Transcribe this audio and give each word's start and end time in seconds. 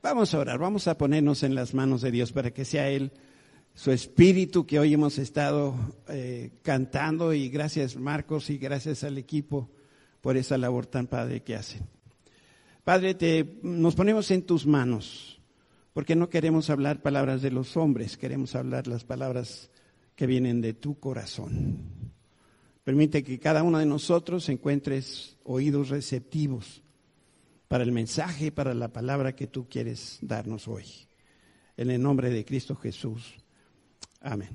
Vamos 0.00 0.32
a 0.32 0.38
orar, 0.38 0.58
vamos 0.60 0.86
a 0.86 0.96
ponernos 0.96 1.42
en 1.42 1.56
las 1.56 1.74
manos 1.74 2.02
de 2.02 2.12
Dios 2.12 2.30
para 2.30 2.52
que 2.52 2.64
sea 2.64 2.88
Él, 2.88 3.10
su 3.74 3.90
espíritu 3.90 4.64
que 4.64 4.78
hoy 4.78 4.94
hemos 4.94 5.18
estado 5.18 5.74
eh, 6.08 6.52
cantando 6.62 7.34
y 7.34 7.48
gracias 7.48 7.96
Marcos 7.96 8.48
y 8.50 8.58
gracias 8.58 9.02
al 9.02 9.18
equipo 9.18 9.68
por 10.20 10.36
esa 10.36 10.56
labor 10.56 10.86
tan 10.86 11.08
padre 11.08 11.42
que 11.42 11.56
hacen. 11.56 11.82
Padre, 12.84 13.14
te, 13.14 13.58
nos 13.62 13.96
ponemos 13.96 14.30
en 14.30 14.42
tus 14.42 14.66
manos 14.66 15.40
porque 15.92 16.14
no 16.14 16.28
queremos 16.28 16.70
hablar 16.70 17.02
palabras 17.02 17.42
de 17.42 17.50
los 17.50 17.76
hombres, 17.76 18.16
queremos 18.16 18.54
hablar 18.54 18.86
las 18.86 19.02
palabras 19.02 19.68
que 20.14 20.28
vienen 20.28 20.60
de 20.60 20.74
tu 20.74 21.00
corazón. 21.00 22.12
Permite 22.84 23.24
que 23.24 23.40
cada 23.40 23.64
uno 23.64 23.78
de 23.78 23.86
nosotros 23.86 24.48
encuentres 24.48 25.36
oídos 25.42 25.88
receptivos 25.88 26.84
para 27.68 27.84
el 27.84 27.92
mensaje, 27.92 28.50
para 28.50 28.74
la 28.74 28.88
palabra 28.88 29.36
que 29.36 29.46
tú 29.46 29.68
quieres 29.68 30.18
darnos 30.22 30.66
hoy. 30.66 30.84
En 31.76 31.90
el 31.90 32.02
nombre 32.02 32.30
de 32.30 32.44
Cristo 32.44 32.74
Jesús. 32.74 33.34
Amén. 34.20 34.48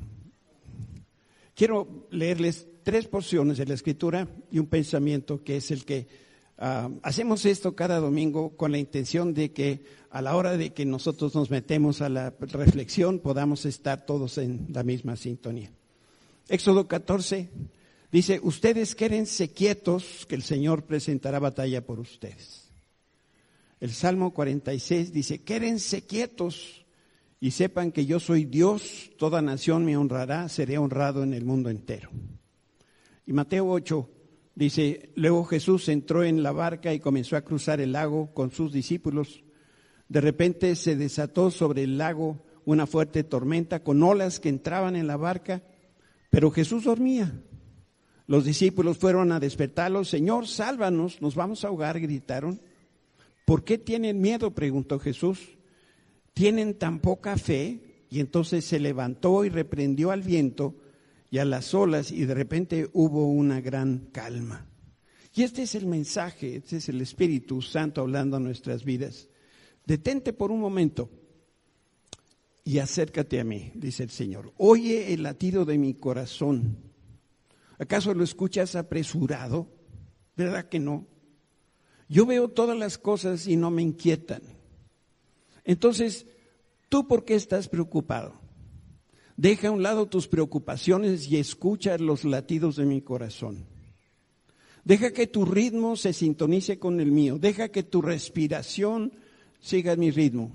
Quiero 1.56 2.08
leerles 2.10 2.68
tres 2.82 3.08
porciones 3.08 3.58
de 3.58 3.66
la 3.68 3.76
escritura 3.76 4.28
y 4.52 4.60
un 4.60 4.66
pensamiento 4.66 5.44
que 5.44 5.58
es 5.58 5.70
el 5.70 5.86
que 5.86 6.08
ah, 6.58 6.90
hacemos 7.04 7.46
esto 7.46 7.76
cada 7.76 8.00
domingo 8.00 8.58
con 8.58 8.72
la 8.72 8.80
intención 8.80 9.34
de 9.34 9.54
que 9.54 9.86
a 10.10 10.22
la 10.22 10.36
hora 10.36 10.58
de 10.58 10.74
que 10.74 10.86
nosotros 10.86 11.36
nos 11.36 11.52
metemos 11.52 12.02
a 12.02 12.10
la 12.10 12.32
reflexión 12.40 13.20
podamos 13.20 13.66
estar 13.66 14.06
todos 14.06 14.40
en 14.40 14.68
la 14.74 14.84
misma 14.84 15.16
sintonía. 15.16 15.72
Éxodo 16.50 16.88
14 16.88 17.50
dice, 18.12 18.40
ustedes 18.44 18.96
quédense 18.96 19.52
quietos 19.52 20.26
que 20.28 20.36
el 20.36 20.44
Señor 20.44 20.84
presentará 20.84 21.40
batalla 21.40 21.86
por 21.86 22.00
ustedes. 22.00 22.63
El 23.84 23.92
Salmo 23.92 24.34
46 24.34 25.12
dice, 25.12 25.42
quédense 25.42 26.06
quietos 26.06 26.86
y 27.42 27.52
sepan 27.52 27.92
que 27.92 28.06
yo 28.06 28.22
soy 28.22 28.46
Dios, 28.46 29.12
toda 29.18 29.42
nación 29.42 29.84
me 29.84 29.98
honrará, 29.98 30.48
seré 30.48 30.78
honrado 30.78 31.22
en 31.22 31.34
el 31.34 31.44
mundo 31.44 31.70
entero. 31.70 32.10
Y 33.26 33.34
Mateo 33.34 33.70
8 33.70 34.10
dice, 34.56 35.12
luego 35.16 35.44
Jesús 35.44 35.90
entró 35.90 36.24
en 36.24 36.44
la 36.44 36.54
barca 36.54 36.94
y 36.94 37.02
comenzó 37.02 37.36
a 37.36 37.42
cruzar 37.42 37.82
el 37.82 37.92
lago 37.92 38.34
con 38.34 38.52
sus 38.52 38.72
discípulos. 38.72 39.44
De 40.08 40.22
repente 40.22 40.78
se 40.78 40.96
desató 40.96 41.52
sobre 41.52 41.84
el 41.84 41.98
lago 41.98 42.42
una 42.64 42.88
fuerte 42.88 43.26
tormenta 43.26 43.84
con 43.84 44.02
olas 44.02 44.40
que 44.40 44.48
entraban 44.48 44.96
en 44.96 45.08
la 45.08 45.18
barca, 45.18 45.62
pero 46.30 46.52
Jesús 46.52 46.86
dormía. 46.86 47.38
Los 48.28 48.46
discípulos 48.46 48.98
fueron 48.98 49.34
a 49.34 49.42
despertarlo, 49.42 50.06
Señor, 50.06 50.48
sálvanos, 50.48 51.22
nos 51.22 51.36
vamos 51.36 51.66
a 51.66 51.68
ahogar, 51.68 52.00
gritaron. 52.00 52.62
¿Por 53.46 53.64
qué 53.64 53.78
tienen 53.78 54.22
miedo? 54.22 54.54
preguntó 54.54 55.00
Jesús. 55.00 55.58
¿Tienen 56.34 56.76
tan 56.76 57.00
poca 57.00 57.38
fe? 57.38 58.06
Y 58.10 58.20
entonces 58.20 58.66
se 58.66 58.80
levantó 58.80 59.44
y 59.44 59.50
reprendió 59.50 60.12
al 60.12 60.22
viento 60.22 60.76
y 61.30 61.40
a 61.40 61.46
las 61.46 61.74
olas 61.74 62.12
y 62.12 62.26
de 62.26 62.34
repente 62.36 62.90
hubo 62.94 63.28
una 63.28 63.60
gran 63.60 64.10
calma. 64.12 64.68
Y 65.34 65.42
este 65.42 65.64
es 65.64 65.74
el 65.74 65.88
mensaje, 65.88 66.58
este 66.58 66.78
es 66.78 66.90
el 66.90 67.02
Espíritu 67.02 67.62
Santo 67.62 68.02
hablando 68.02 68.38
a 68.38 68.40
nuestras 68.40 68.84
vidas. 68.84 69.30
Detente 69.84 70.32
por 70.32 70.52
un 70.52 70.60
momento 70.60 71.10
y 72.64 72.78
acércate 72.78 73.40
a 73.40 73.44
mí, 73.44 73.72
dice 73.74 74.04
el 74.04 74.12
Señor. 74.12 74.54
Oye 74.58 75.12
el 75.12 75.24
latido 75.24 75.66
de 75.66 75.78
mi 75.80 75.96
corazón. 75.96 76.78
¿Acaso 77.80 78.14
lo 78.14 78.24
escuchas 78.24 78.76
apresurado? 78.76 79.68
¿Verdad 80.38 80.70
que 80.70 80.80
no? 80.80 81.08
Yo 82.10 82.26
veo 82.26 82.50
todas 82.50 82.78
las 82.78 82.98
cosas 82.98 83.48
y 83.48 83.56
no 83.56 83.72
me 83.72 83.82
inquietan. 83.82 84.42
Entonces, 85.64 86.26
¿tú 86.90 87.08
por 87.08 87.26
qué 87.26 87.36
estás 87.36 87.70
preocupado? 87.70 88.42
Deja 89.36 89.70
a 89.70 89.72
un 89.72 89.82
lado 89.82 90.08
tus 90.08 90.28
preocupaciones 90.28 91.28
y 91.30 91.38
escucha 91.38 91.98
los 91.98 92.24
latidos 92.24 92.76
de 92.76 92.86
mi 92.86 93.02
corazón. 93.02 93.66
Deja 94.84 95.12
que 95.12 95.28
tu 95.28 95.46
ritmo 95.46 95.96
se 95.96 96.14
sintonice 96.14 96.78
con 96.78 97.00
el 97.00 97.12
mío. 97.12 97.40
Deja 97.40 97.70
que 97.70 97.84
tu 97.84 98.02
respiración 98.02 99.14
siga 99.60 99.96
mi 99.96 100.12
ritmo. 100.12 100.52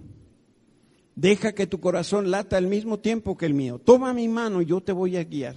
Deja 1.17 1.53
que 1.53 1.67
tu 1.67 1.81
corazón 1.81 2.31
lata 2.31 2.57
al 2.57 2.69
mismo 2.69 3.01
tiempo 3.01 3.37
que 3.37 3.47
el 3.47 3.55
mío. 3.55 3.81
Toma 3.81 4.13
mi 4.13 4.29
mano, 4.29 4.63
yo 4.63 4.81
te 4.81 4.93
voy 4.93 5.17
a 5.17 5.25
guiar. 5.25 5.57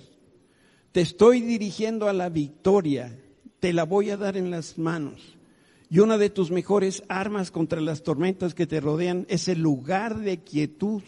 Te 0.92 1.02
estoy 1.02 1.42
dirigiendo 1.42 2.08
a 2.08 2.14
la 2.14 2.30
victoria. 2.30 3.20
Te 3.60 3.74
la 3.74 3.84
voy 3.84 4.10
a 4.10 4.18
dar 4.18 4.38
en 4.38 4.50
las 4.50 4.78
manos. 4.78 5.38
Y 5.92 6.00
una 6.00 6.18
de 6.18 6.30
tus 6.30 6.52
mejores 6.52 7.04
armas 7.10 7.52
contra 7.52 7.82
las 7.82 8.02
tormentas 8.02 8.56
que 8.56 8.66
te 8.66 8.80
rodean 8.80 9.26
es 9.28 9.50
el 9.50 9.60
lugar 9.60 10.20
de 10.20 10.42
quietud 10.42 11.04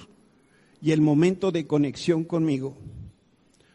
y 0.81 0.91
el 0.91 0.99
momento 0.99 1.53
de 1.53 1.65
conexión 1.65 2.25
conmigo. 2.25 2.75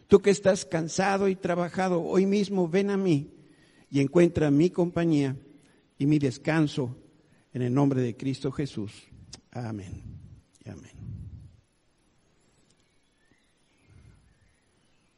Tú 0.06 0.20
que 0.20 0.28
estás 0.28 0.66
cansado 0.66 1.28
y 1.28 1.34
trabajado, 1.34 2.02
hoy 2.02 2.26
mismo 2.26 2.68
ven 2.68 2.90
a 2.90 2.98
mí 2.98 3.30
y 3.90 4.00
encuentra 4.00 4.50
mi 4.50 4.68
compañía 4.68 5.34
y 5.96 6.04
mi 6.04 6.18
descanso 6.18 6.94
en 7.54 7.62
el 7.62 7.72
nombre 7.72 8.02
de 8.02 8.14
Cristo 8.14 8.52
Jesús. 8.52 8.92
Amén. 9.50 10.02
Amén. 10.66 10.92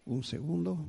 Un 0.05 0.23
segundo. 0.23 0.87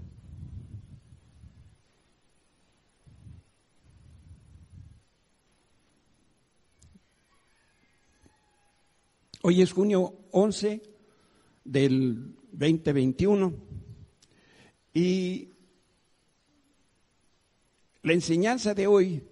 Hoy 9.44 9.63
es 9.63 9.72
junio 9.72 10.13
11 10.31 10.84
del 11.63 12.35
2021 12.52 13.53
y 14.94 15.50
la 18.03 18.13
enseñanza 18.13 18.75
de 18.75 18.85
hoy 18.85 19.24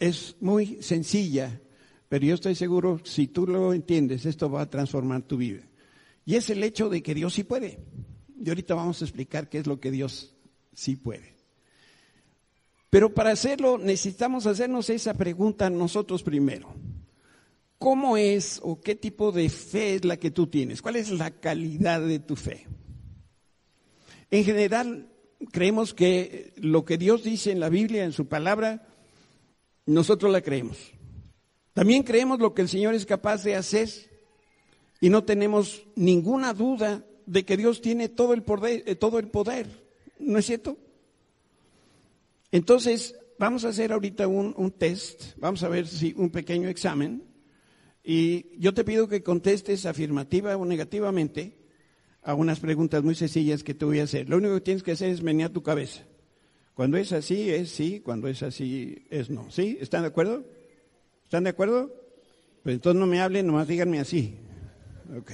es 0.00 0.34
muy 0.40 0.82
sencilla, 0.82 1.60
pero 2.08 2.26
yo 2.26 2.34
estoy 2.34 2.56
seguro, 2.56 3.00
si 3.04 3.28
tú 3.28 3.46
lo 3.46 3.72
entiendes, 3.72 4.26
esto 4.26 4.50
va 4.50 4.62
a 4.62 4.70
transformar 4.70 5.22
tu 5.22 5.36
vida. 5.36 5.62
Y 6.24 6.34
es 6.34 6.50
el 6.50 6.64
hecho 6.64 6.88
de 6.88 7.00
que 7.00 7.14
Dios 7.14 7.34
sí 7.34 7.44
puede. 7.44 7.78
Y 8.44 8.48
ahorita 8.48 8.74
vamos 8.74 9.00
a 9.00 9.04
explicar 9.04 9.48
qué 9.48 9.58
es 9.58 9.68
lo 9.68 9.78
que 9.78 9.92
Dios 9.92 10.34
sí 10.74 10.96
puede. 10.96 11.36
Pero 12.90 13.14
para 13.14 13.30
hacerlo 13.30 13.78
necesitamos 13.78 14.46
hacernos 14.46 14.90
esa 14.90 15.14
pregunta 15.14 15.70
nosotros 15.70 16.24
primero. 16.24 16.74
¿Cómo 17.78 18.16
es 18.16 18.60
o 18.62 18.80
qué 18.80 18.94
tipo 18.96 19.30
de 19.30 19.48
fe 19.48 19.94
es 19.94 20.04
la 20.04 20.16
que 20.16 20.30
tú 20.30 20.48
tienes? 20.48 20.82
¿Cuál 20.82 20.96
es 20.96 21.10
la 21.10 21.30
calidad 21.30 22.00
de 22.00 22.18
tu 22.18 22.34
fe? 22.34 22.66
En 24.30 24.44
general, 24.44 25.08
creemos 25.52 25.94
que 25.94 26.52
lo 26.56 26.84
que 26.84 26.98
Dios 26.98 27.22
dice 27.22 27.52
en 27.52 27.60
la 27.60 27.68
Biblia, 27.68 28.04
en 28.04 28.12
su 28.12 28.26
palabra, 28.26 28.88
nosotros 29.86 30.32
la 30.32 30.40
creemos. 30.40 30.76
También 31.72 32.02
creemos 32.02 32.40
lo 32.40 32.52
que 32.52 32.62
el 32.62 32.68
Señor 32.68 32.94
es 32.94 33.06
capaz 33.06 33.44
de 33.44 33.54
hacer 33.54 33.88
y 35.00 35.08
no 35.08 35.22
tenemos 35.22 35.84
ninguna 35.94 36.52
duda 36.52 37.04
de 37.26 37.44
que 37.44 37.56
Dios 37.56 37.80
tiene 37.80 38.08
todo 38.08 38.34
el 38.34 38.42
poder, 38.42 38.82
eh, 38.86 38.96
todo 38.96 39.20
el 39.20 39.28
poder. 39.28 39.88
¿no 40.18 40.38
es 40.38 40.46
cierto? 40.46 40.76
Entonces, 42.50 43.14
vamos 43.38 43.64
a 43.64 43.68
hacer 43.68 43.92
ahorita 43.92 44.26
un, 44.26 44.54
un 44.56 44.70
test, 44.72 45.36
vamos 45.36 45.62
a 45.62 45.68
ver 45.68 45.86
si 45.86 46.14
un 46.16 46.30
pequeño 46.30 46.68
examen 46.68 47.27
y 48.10 48.58
yo 48.58 48.72
te 48.72 48.84
pido 48.84 49.06
que 49.06 49.22
contestes 49.22 49.84
afirmativa 49.84 50.56
o 50.56 50.64
negativamente 50.64 51.58
a 52.22 52.32
unas 52.32 52.58
preguntas 52.58 53.02
muy 53.04 53.14
sencillas 53.14 53.62
que 53.62 53.74
te 53.74 53.84
voy 53.84 54.00
a 54.00 54.04
hacer. 54.04 54.30
Lo 54.30 54.38
único 54.38 54.54
que 54.54 54.62
tienes 54.62 54.82
que 54.82 54.92
hacer 54.92 55.10
es 55.10 55.22
menear 55.22 55.50
tu 55.50 55.62
cabeza. 55.62 56.06
Cuando 56.72 56.96
es 56.96 57.12
así, 57.12 57.50
es 57.50 57.68
sí, 57.68 58.00
cuando 58.00 58.26
es 58.28 58.42
así, 58.42 59.04
es 59.10 59.28
no. 59.28 59.50
¿Sí? 59.50 59.76
¿Están 59.78 60.00
de 60.00 60.08
acuerdo? 60.08 60.42
¿Están 61.24 61.44
de 61.44 61.50
acuerdo? 61.50 61.92
Pues 62.62 62.76
entonces 62.76 62.98
no 62.98 63.06
me 63.06 63.20
hablen, 63.20 63.46
nomás 63.46 63.68
díganme 63.68 64.00
así. 64.00 64.38
Ok. 65.14 65.32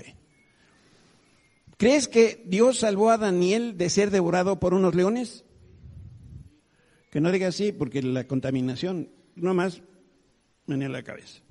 ¿Crees 1.77 2.09
que 2.09 2.43
Dios 2.45 2.81
salvó 2.81 3.11
a 3.11 3.19
Daniel 3.19 3.79
de 3.79 3.89
ser 3.89 4.11
devorado 4.11 4.59
por 4.59 4.75
unos 4.75 4.97
leones? 4.97 5.45
Que 7.13 7.21
no 7.21 7.31
diga 7.31 7.47
así, 7.47 7.71
porque 7.71 8.03
la 8.03 8.27
contaminación, 8.27 9.11
nomás 9.37 9.81
menea 10.67 10.89
la 10.89 11.05
cabeza. 11.05 11.45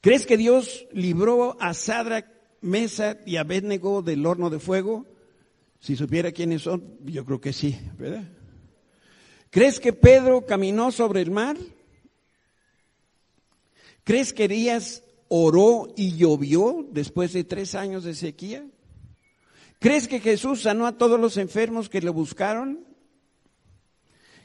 ¿Crees 0.00 0.26
que 0.26 0.36
Dios 0.36 0.86
libró 0.92 1.56
a 1.60 1.74
Sadrach, 1.74 2.26
Mesa 2.60 3.18
y 3.26 3.36
Abednego 3.36 4.02
del 4.02 4.24
horno 4.26 4.50
de 4.50 4.58
fuego? 4.58 5.06
Si 5.80 5.96
supiera 5.96 6.32
quiénes 6.32 6.62
son, 6.62 6.98
yo 7.04 7.24
creo 7.24 7.40
que 7.40 7.52
sí, 7.52 7.78
¿verdad? 7.98 8.28
¿Crees 9.50 9.80
que 9.80 9.92
Pedro 9.92 10.44
caminó 10.44 10.92
sobre 10.92 11.22
el 11.22 11.30
mar? 11.30 11.56
¿Crees 14.04 14.32
que 14.32 14.44
Elías 14.44 15.02
oró 15.28 15.92
y 15.96 16.16
llovió 16.16 16.86
después 16.90 17.32
de 17.32 17.44
tres 17.44 17.74
años 17.74 18.04
de 18.04 18.14
sequía? 18.14 18.66
¿Crees 19.78 20.08
que 20.08 20.20
Jesús 20.20 20.62
sanó 20.62 20.86
a 20.86 20.98
todos 20.98 21.20
los 21.20 21.36
enfermos 21.36 21.88
que 21.88 22.00
lo 22.00 22.12
buscaron? 22.12 22.84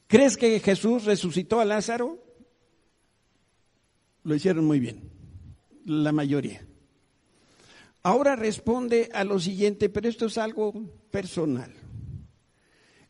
¿Crees 0.07 0.37
que 0.37 0.59
Jesús 0.59 1.05
resucitó 1.05 1.59
a 1.59 1.65
Lázaro? 1.65 2.19
Lo 4.23 4.35
hicieron 4.35 4.65
muy 4.65 4.79
bien. 4.79 5.12
La 5.85 6.11
mayoría. 6.11 6.65
Ahora 8.03 8.35
responde 8.35 9.09
a 9.13 9.23
lo 9.23 9.39
siguiente, 9.39 9.87
pero 9.89 10.09
esto 10.09 10.25
es 10.25 10.37
algo 10.37 10.73
personal. 11.09 11.73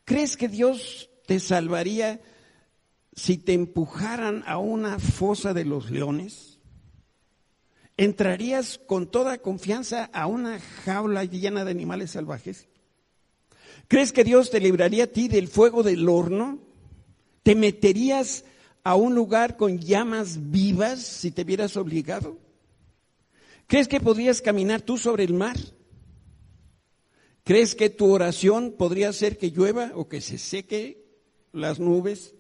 ¿Crees 0.06 0.38
que 0.38 0.48
Dios 0.48 1.10
te 1.26 1.40
salvaría 1.40 2.22
si 3.16 3.38
te 3.38 3.54
empujaran 3.54 4.44
a 4.46 4.58
una 4.58 5.00
fosa 5.00 5.54
de 5.54 5.66
los 5.66 5.90
leones? 5.90 6.60
¿Entrarías 7.98 8.80
con 8.86 9.10
toda 9.10 9.38
confianza 9.40 10.10
a 10.14 10.28
una 10.28 10.60
jaula 10.60 11.24
llena 11.24 11.64
de 11.64 11.72
animales 11.72 12.12
salvajes? 12.12 12.68
¿Crees 13.88 14.12
que 14.12 14.24
Dios 14.24 14.50
te 14.50 14.60
libraría 14.60 15.06
a 15.06 15.08
ti 15.08 15.28
del 15.28 15.48
fuego 15.48 15.84
del 15.84 16.08
horno? 16.08 16.60
¿Te 17.44 17.56
meterías 17.56 18.46
a 18.84 18.96
un 18.96 19.16
lugar 19.16 19.58
con 19.58 19.80
llamas 19.80 20.52
vivas 20.52 21.02
si 21.02 21.32
te 21.32 21.44
vieras 21.44 21.78
obligado? 21.78 22.43
¿Crees 23.68 23.88
que 23.88 24.00
podrías 24.00 24.42
caminar 24.42 24.82
tú 24.82 24.98
sobre 24.98 25.24
el 25.24 25.34
mar? 25.34 25.58
¿Crees 27.44 27.76
que 27.76 27.90
tu 27.90 28.12
oración 28.12 28.76
podría 28.78 29.10
hacer 29.10 29.38
que 29.38 29.52
llueva 29.52 29.92
o 29.96 30.08
que 30.08 30.22
se 30.22 30.38
seque 30.38 31.06
las 31.52 31.80
nubes? 31.80 32.36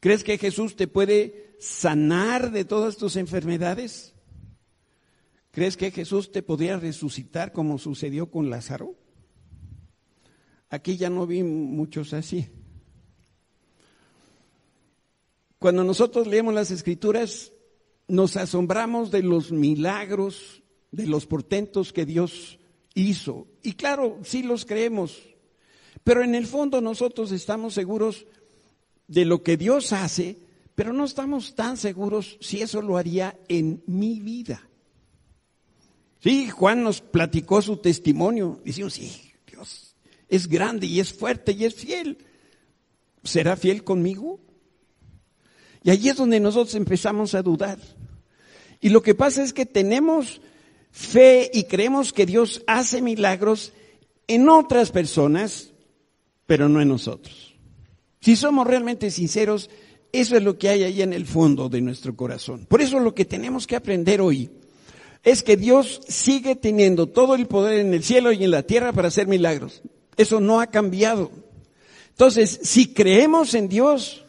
¿Crees 0.00 0.24
que 0.24 0.36
Jesús 0.36 0.76
te 0.76 0.88
puede 0.88 1.56
sanar 1.60 2.50
de 2.50 2.64
todas 2.64 2.96
tus 2.96 3.16
enfermedades? 3.16 4.14
¿Crees 5.52 5.76
que 5.76 5.92
Jesús 5.92 6.32
te 6.32 6.42
podría 6.42 6.76
resucitar 6.76 7.52
como 7.52 7.78
sucedió 7.78 8.30
con 8.30 8.50
Lázaro? 8.50 8.96
Aquí 10.68 10.96
ya 10.96 11.08
no 11.08 11.26
vi 11.26 11.44
muchos 11.44 12.12
así. 12.12 12.48
Cuando 15.60 15.84
nosotros 15.84 16.26
leemos 16.26 16.52
las 16.52 16.72
escrituras, 16.72 17.53
nos 18.08 18.36
asombramos 18.36 19.10
de 19.10 19.22
los 19.22 19.52
milagros, 19.52 20.62
de 20.90 21.06
los 21.06 21.26
portentos 21.26 21.92
que 21.92 22.06
Dios 22.06 22.58
hizo. 22.94 23.46
Y 23.62 23.72
claro, 23.72 24.18
sí 24.22 24.42
los 24.42 24.64
creemos, 24.64 25.22
pero 26.02 26.22
en 26.22 26.34
el 26.34 26.46
fondo 26.46 26.80
nosotros 26.80 27.32
estamos 27.32 27.74
seguros 27.74 28.26
de 29.08 29.24
lo 29.24 29.42
que 29.42 29.56
Dios 29.56 29.92
hace, 29.92 30.38
pero 30.74 30.92
no 30.92 31.04
estamos 31.04 31.54
tan 31.54 31.76
seguros 31.76 32.38
si 32.40 32.62
eso 32.62 32.82
lo 32.82 32.96
haría 32.96 33.38
en 33.48 33.82
mi 33.86 34.20
vida. 34.20 34.68
Sí, 36.20 36.48
Juan 36.48 36.82
nos 36.82 37.00
platicó 37.00 37.60
su 37.60 37.76
testimonio. 37.76 38.60
Decimos, 38.64 38.94
sí, 38.94 39.32
Dios 39.46 39.94
es 40.28 40.48
grande 40.48 40.86
y 40.86 41.00
es 41.00 41.12
fuerte 41.12 41.52
y 41.52 41.64
es 41.64 41.74
fiel. 41.74 42.18
¿Será 43.22 43.56
fiel 43.56 43.84
conmigo? 43.84 44.40
Y 45.84 45.90
allí 45.90 46.08
es 46.08 46.16
donde 46.16 46.40
nosotros 46.40 46.74
empezamos 46.74 47.34
a 47.34 47.42
dudar. 47.42 47.78
Y 48.80 48.88
lo 48.88 49.02
que 49.02 49.14
pasa 49.14 49.42
es 49.42 49.52
que 49.52 49.66
tenemos 49.66 50.40
fe 50.90 51.50
y 51.52 51.64
creemos 51.64 52.12
que 52.12 52.26
Dios 52.26 52.62
hace 52.66 53.02
milagros 53.02 53.72
en 54.26 54.48
otras 54.48 54.90
personas, 54.90 55.72
pero 56.46 56.68
no 56.68 56.80
en 56.80 56.88
nosotros. 56.88 57.54
Si 58.20 58.34
somos 58.34 58.66
realmente 58.66 59.10
sinceros, 59.10 59.68
eso 60.10 60.36
es 60.36 60.42
lo 60.42 60.56
que 60.56 60.70
hay 60.70 60.84
ahí 60.84 61.02
en 61.02 61.12
el 61.12 61.26
fondo 61.26 61.68
de 61.68 61.82
nuestro 61.82 62.16
corazón. 62.16 62.64
Por 62.66 62.80
eso 62.80 62.98
lo 62.98 63.14
que 63.14 63.26
tenemos 63.26 63.66
que 63.66 63.76
aprender 63.76 64.22
hoy 64.22 64.50
es 65.22 65.42
que 65.42 65.58
Dios 65.58 66.00
sigue 66.08 66.56
teniendo 66.56 67.08
todo 67.08 67.34
el 67.34 67.46
poder 67.46 67.80
en 67.80 67.92
el 67.92 68.02
cielo 68.02 68.32
y 68.32 68.42
en 68.44 68.50
la 68.50 68.62
tierra 68.62 68.92
para 68.92 69.08
hacer 69.08 69.26
milagros. 69.26 69.82
Eso 70.16 70.40
no 70.40 70.60
ha 70.60 70.68
cambiado. 70.68 71.30
Entonces, 72.10 72.60
si 72.62 72.94
creemos 72.94 73.52
en 73.54 73.68
Dios, 73.68 74.23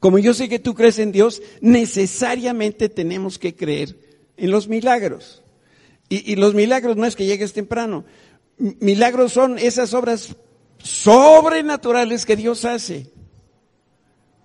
como 0.00 0.18
yo 0.18 0.32
sé 0.32 0.48
que 0.48 0.58
tú 0.58 0.74
crees 0.74 0.98
en 0.98 1.12
Dios, 1.12 1.42
necesariamente 1.60 2.88
tenemos 2.88 3.38
que 3.38 3.54
creer 3.54 3.96
en 4.38 4.50
los 4.50 4.66
milagros. 4.66 5.42
Y, 6.08 6.34
los 6.36 6.54
milagros 6.54 6.96
no 6.96 7.06
es 7.06 7.14
que 7.14 7.26
llegues 7.26 7.52
temprano. 7.52 8.04
Milagros 8.58 9.32
son 9.32 9.58
esas 9.58 9.94
obras 9.94 10.34
sobrenaturales 10.78 12.26
que 12.26 12.34
Dios 12.34 12.64
hace. 12.64 13.12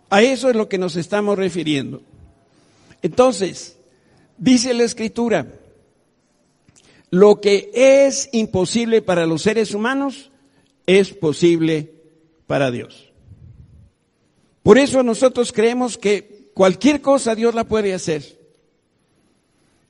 A 0.09 0.21
eso 0.21 0.49
es 0.49 0.55
lo 0.55 0.69
que 0.69 0.77
nos 0.77 0.95
estamos 0.95 1.37
refiriendo. 1.37 2.03
Entonces, 3.01 3.77
dice 4.37 4.73
la 4.75 4.83
escritura, 4.83 5.47
lo 7.09 7.41
que 7.41 7.71
es 7.73 8.29
imposible 8.31 9.01
para 9.01 9.25
los 9.25 9.41
seres 9.41 9.73
humanos 9.73 10.31
es 10.85 11.13
posible 11.13 11.93
para 12.45 12.69
Dios. 12.69 13.04
Por 14.65 14.79
eso 14.79 15.03
nosotros 15.03 15.53
creemos 15.53 15.95
que 15.95 16.49
cualquier 16.55 16.99
cosa 16.99 17.35
Dios 17.35 17.53
la 17.53 17.65
puede 17.65 17.93
hacer. 17.93 18.39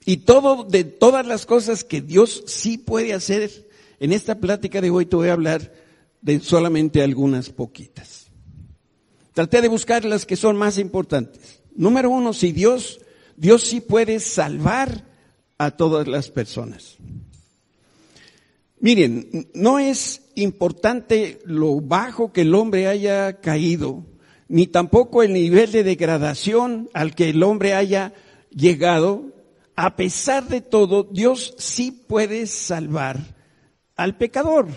Y 0.03 0.17
todo, 0.17 0.65
de 0.65 0.83
todas 0.83 1.25
las 1.25 1.45
cosas 1.45 1.85
que 1.85 2.01
Dios 2.01 2.43
sí 2.45 2.77
puede 2.77 3.13
hacer, 3.13 3.69
en 4.01 4.11
esta 4.11 4.35
plática 4.35 4.81
de 4.81 4.89
hoy 4.89 5.05
te 5.05 5.15
voy 5.15 5.29
a 5.29 5.31
hablar 5.31 5.71
de 6.21 6.41
solamente 6.41 7.01
algunas 7.01 7.51
poquitas. 7.51 8.27
Traté 9.31 9.61
de 9.61 9.69
buscar 9.69 10.03
las 10.03 10.25
que 10.25 10.35
son 10.35 10.57
más 10.57 10.77
importantes. 10.77 11.61
Número 11.73 12.09
uno, 12.09 12.33
si 12.33 12.51
Dios, 12.51 12.99
Dios 13.37 13.63
sí 13.63 13.79
puede 13.79 14.19
salvar 14.19 15.05
a 15.57 15.71
todas 15.71 16.05
las 16.05 16.29
personas. 16.31 16.97
Miren, 18.81 19.47
no 19.53 19.79
es 19.79 20.23
importante 20.35 21.39
lo 21.45 21.79
bajo 21.79 22.33
que 22.33 22.41
el 22.41 22.53
hombre 22.53 22.87
haya 22.87 23.39
caído, 23.39 24.03
ni 24.47 24.67
tampoco 24.67 25.23
el 25.23 25.33
nivel 25.33 25.71
de 25.71 25.83
degradación 25.83 26.89
al 26.93 27.15
que 27.15 27.29
el 27.29 27.41
hombre 27.43 27.73
haya 27.73 28.13
llegado, 28.49 29.33
a 29.75 29.95
pesar 29.95 30.47
de 30.47 30.61
todo, 30.61 31.03
Dios 31.03 31.55
sí 31.57 31.91
puede 31.91 32.45
salvar 32.47 33.19
al 33.95 34.17
pecador. 34.17 34.67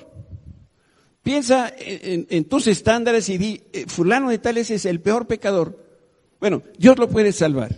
Piensa 1.22 1.72
en, 1.78 2.44
tus 2.44 2.66
estándares 2.66 3.28
y 3.28 3.36
di, 3.36 3.62
eh, 3.72 3.84
fulano 3.86 4.30
de 4.30 4.38
tales 4.38 4.70
es 4.70 4.86
el 4.86 5.00
peor 5.00 5.26
pecador. 5.26 5.84
Bueno, 6.40 6.62
Dios 6.78 6.98
lo 6.98 7.08
puede 7.08 7.32
salvar. 7.32 7.76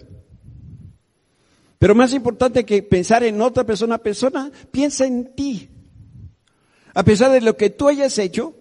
Pero 1.78 1.94
más 1.94 2.12
importante 2.12 2.64
que 2.64 2.82
pensar 2.82 3.24
en 3.24 3.40
otra 3.40 3.64
persona, 3.64 3.98
persona, 3.98 4.52
piensa 4.70 5.06
en 5.06 5.34
ti. 5.34 5.68
A 6.94 7.02
pesar 7.02 7.32
de 7.32 7.40
lo 7.40 7.56
que 7.56 7.70
tú 7.70 7.88
hayas 7.88 8.18
hecho, 8.18 8.54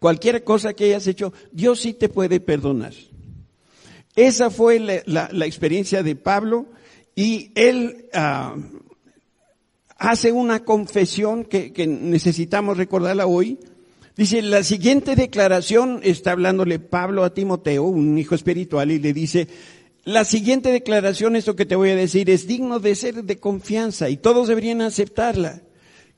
cualquier 0.00 0.42
cosa 0.42 0.74
que 0.74 0.86
hayas 0.86 1.06
hecho, 1.06 1.32
Dios 1.52 1.78
sí 1.78 1.94
te 1.94 2.08
puede 2.08 2.40
perdonar. 2.40 2.94
Esa 4.16 4.50
fue 4.50 4.80
la 5.06 5.46
experiencia 5.46 6.02
de 6.02 6.16
Pablo 6.16 6.66
y 7.14 7.52
él 7.54 8.06
ah, 8.12 8.56
hace 9.98 10.32
una 10.32 10.64
confesión 10.64 11.44
que, 11.44 11.72
que 11.72 11.86
necesitamos 11.86 12.78
recordarla 12.78 13.26
hoy. 13.26 13.58
Dice, 14.16 14.42
la 14.42 14.62
siguiente 14.62 15.16
declaración, 15.16 16.00
está 16.02 16.32
hablándole 16.32 16.78
Pablo 16.78 17.24
a 17.24 17.34
Timoteo, 17.34 17.84
un 17.84 18.18
hijo 18.18 18.34
espiritual, 18.34 18.90
y 18.90 18.98
le 18.98 19.12
dice, 19.12 19.48
la 20.04 20.24
siguiente 20.24 20.72
declaración, 20.72 21.36
esto 21.36 21.56
que 21.56 21.66
te 21.66 21.76
voy 21.76 21.90
a 21.90 21.96
decir, 21.96 22.30
es 22.30 22.46
digno 22.46 22.80
de 22.80 22.94
ser 22.94 23.22
de 23.24 23.38
confianza 23.38 24.08
y 24.08 24.16
todos 24.16 24.48
deberían 24.48 24.80
aceptarla. 24.80 25.62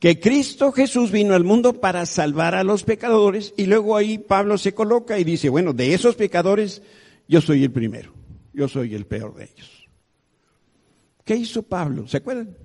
Que 0.02 0.18
Cristo 0.18 0.72
Jesús 0.72 1.12
vino 1.12 1.32
al 1.32 1.44
mundo 1.44 1.74
para 1.74 2.06
salvar 2.06 2.56
a 2.56 2.64
los 2.64 2.82
pecadores 2.82 3.54
y 3.56 3.66
luego 3.66 3.96
ahí 3.96 4.18
Pablo 4.18 4.58
se 4.58 4.74
coloca 4.74 5.16
y 5.16 5.22
dice, 5.22 5.48
bueno, 5.48 5.72
de 5.72 5.94
esos 5.94 6.16
pecadores 6.16 6.82
yo 7.28 7.40
soy 7.40 7.62
el 7.62 7.70
primero, 7.70 8.12
yo 8.52 8.66
soy 8.66 8.96
el 8.96 9.06
peor 9.06 9.36
de 9.36 9.44
ellos. 9.44 9.88
¿Qué 11.24 11.36
hizo 11.36 11.62
Pablo? 11.62 12.08
¿Se 12.08 12.16
acuerdan? 12.16 12.56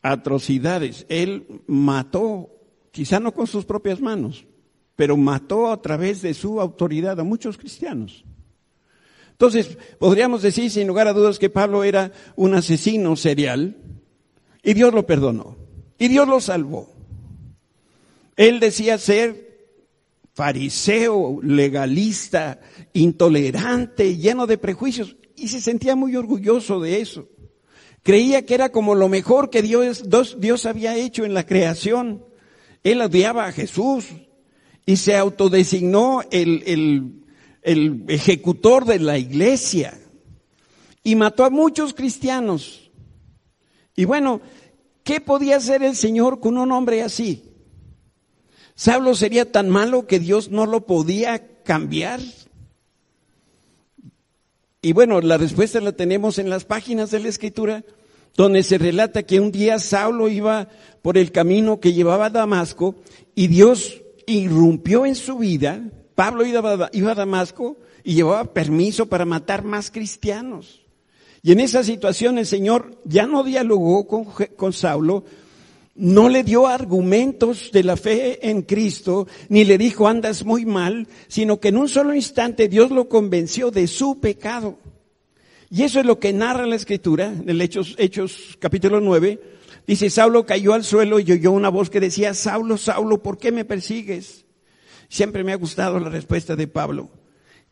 Atrocidades. 0.00 1.06
Él 1.08 1.44
mató, 1.66 2.50
quizá 2.92 3.18
no 3.18 3.34
con 3.34 3.48
sus 3.48 3.64
propias 3.64 4.00
manos, 4.00 4.46
pero 4.94 5.16
mató 5.16 5.72
a 5.72 5.82
través 5.82 6.22
de 6.22 6.34
su 6.34 6.60
autoridad 6.60 7.18
a 7.18 7.24
muchos 7.24 7.58
cristianos. 7.58 8.24
Entonces, 9.32 9.76
podríamos 9.98 10.40
decir 10.40 10.70
sin 10.70 10.86
lugar 10.86 11.08
a 11.08 11.12
dudas 11.12 11.40
que 11.40 11.50
Pablo 11.50 11.82
era 11.82 12.12
un 12.36 12.54
asesino 12.54 13.16
serial 13.16 13.76
y 14.62 14.74
Dios 14.74 14.94
lo 14.94 15.04
perdonó 15.04 15.63
y 15.98 16.08
Dios 16.08 16.28
lo 16.28 16.40
salvó. 16.40 16.90
Él 18.36 18.60
decía 18.60 18.98
ser 18.98 19.44
fariseo, 20.34 21.40
legalista, 21.42 22.60
intolerante, 22.92 24.16
lleno 24.16 24.46
de 24.46 24.58
prejuicios 24.58 25.16
y 25.36 25.48
se 25.48 25.60
sentía 25.60 25.96
muy 25.96 26.16
orgulloso 26.16 26.80
de 26.80 27.00
eso. 27.00 27.28
Creía 28.02 28.44
que 28.44 28.54
era 28.54 28.70
como 28.70 28.94
lo 28.94 29.08
mejor 29.08 29.48
que 29.48 29.62
Dios, 29.62 30.04
Dios 30.38 30.66
había 30.66 30.96
hecho 30.96 31.24
en 31.24 31.32
la 31.32 31.46
creación. 31.46 32.24
Él 32.82 33.00
odiaba 33.00 33.46
a 33.46 33.52
Jesús 33.52 34.06
y 34.84 34.96
se 34.96 35.16
autodesignó 35.16 36.20
el, 36.30 36.62
el, 36.66 37.24
el 37.62 38.04
ejecutor 38.08 38.84
de 38.84 38.98
la 38.98 39.16
iglesia 39.16 39.98
y 41.02 41.14
mató 41.14 41.44
a 41.44 41.50
muchos 41.50 41.94
cristianos. 41.94 42.90
Y 43.96 44.04
bueno, 44.04 44.42
¿qué 45.04 45.20
podía 45.20 45.56
hacer 45.56 45.82
el 45.82 45.94
Señor 45.94 46.40
con 46.40 46.58
un 46.58 46.72
hombre 46.72 47.02
así? 47.02 47.44
¿Sablo 48.74 49.14
sería 49.14 49.52
tan 49.52 49.70
malo 49.70 50.06
que 50.06 50.18
Dios 50.18 50.50
no 50.50 50.66
lo 50.66 50.86
podía 50.86 51.62
cambiar? 51.62 52.20
Y 54.82 54.92
bueno, 54.92 55.20
la 55.20 55.38
respuesta 55.38 55.80
la 55.80 55.92
tenemos 55.92 56.38
en 56.38 56.50
las 56.50 56.64
páginas 56.64 57.10
de 57.10 57.20
la 57.20 57.28
escritura, 57.28 57.84
donde 58.36 58.62
se 58.62 58.78
relata 58.78 59.22
que 59.22 59.40
un 59.40 59.52
día 59.52 59.78
Saulo 59.78 60.28
iba 60.28 60.68
por 61.02 61.16
el 61.16 61.30
camino 61.30 61.78
que 61.78 61.92
llevaba 61.92 62.26
a 62.26 62.30
Damasco 62.30 62.96
y 63.34 63.46
Dios 63.46 64.02
irrumpió 64.26 65.06
en 65.06 65.14
su 65.14 65.38
vida. 65.38 65.80
Pablo 66.14 66.44
iba 66.44 67.10
a 67.10 67.14
Damasco 67.14 67.78
y 68.02 68.14
llevaba 68.14 68.52
permiso 68.52 69.06
para 69.06 69.24
matar 69.24 69.64
más 69.64 69.90
cristianos. 69.90 70.83
Y 71.44 71.52
en 71.52 71.60
esa 71.60 71.84
situación 71.84 72.38
el 72.38 72.46
Señor 72.46 72.98
ya 73.04 73.26
no 73.26 73.44
dialogó 73.44 74.08
con, 74.08 74.24
con 74.56 74.72
Saulo, 74.72 75.24
no 75.94 76.30
le 76.30 76.42
dio 76.42 76.66
argumentos 76.66 77.70
de 77.70 77.84
la 77.84 77.98
fe 77.98 78.48
en 78.48 78.62
Cristo, 78.62 79.28
ni 79.50 79.66
le 79.66 79.76
dijo 79.76 80.08
andas 80.08 80.46
muy 80.46 80.64
mal, 80.64 81.06
sino 81.28 81.60
que 81.60 81.68
en 81.68 81.76
un 81.76 81.90
solo 81.90 82.14
instante 82.14 82.66
Dios 82.66 82.90
lo 82.90 83.10
convenció 83.10 83.70
de 83.70 83.86
su 83.88 84.20
pecado. 84.20 84.78
Y 85.68 85.82
eso 85.82 86.00
es 86.00 86.06
lo 86.06 86.18
que 86.18 86.32
narra 86.32 86.64
la 86.66 86.76
escritura, 86.76 87.26
en 87.26 87.50
el 87.50 87.60
Hechos, 87.60 87.94
Hechos 87.98 88.56
capítulo 88.58 89.02
9. 89.02 89.38
Dice, 89.86 90.08
Saulo 90.08 90.46
cayó 90.46 90.72
al 90.72 90.82
suelo 90.82 91.20
y 91.20 91.30
oyó 91.30 91.52
una 91.52 91.68
voz 91.68 91.90
que 91.90 92.00
decía, 92.00 92.32
Saulo, 92.32 92.78
Saulo, 92.78 93.22
¿por 93.22 93.36
qué 93.36 93.52
me 93.52 93.66
persigues? 93.66 94.46
Siempre 95.10 95.44
me 95.44 95.52
ha 95.52 95.56
gustado 95.56 96.00
la 96.00 96.08
respuesta 96.08 96.56
de 96.56 96.68
Pablo. 96.68 97.10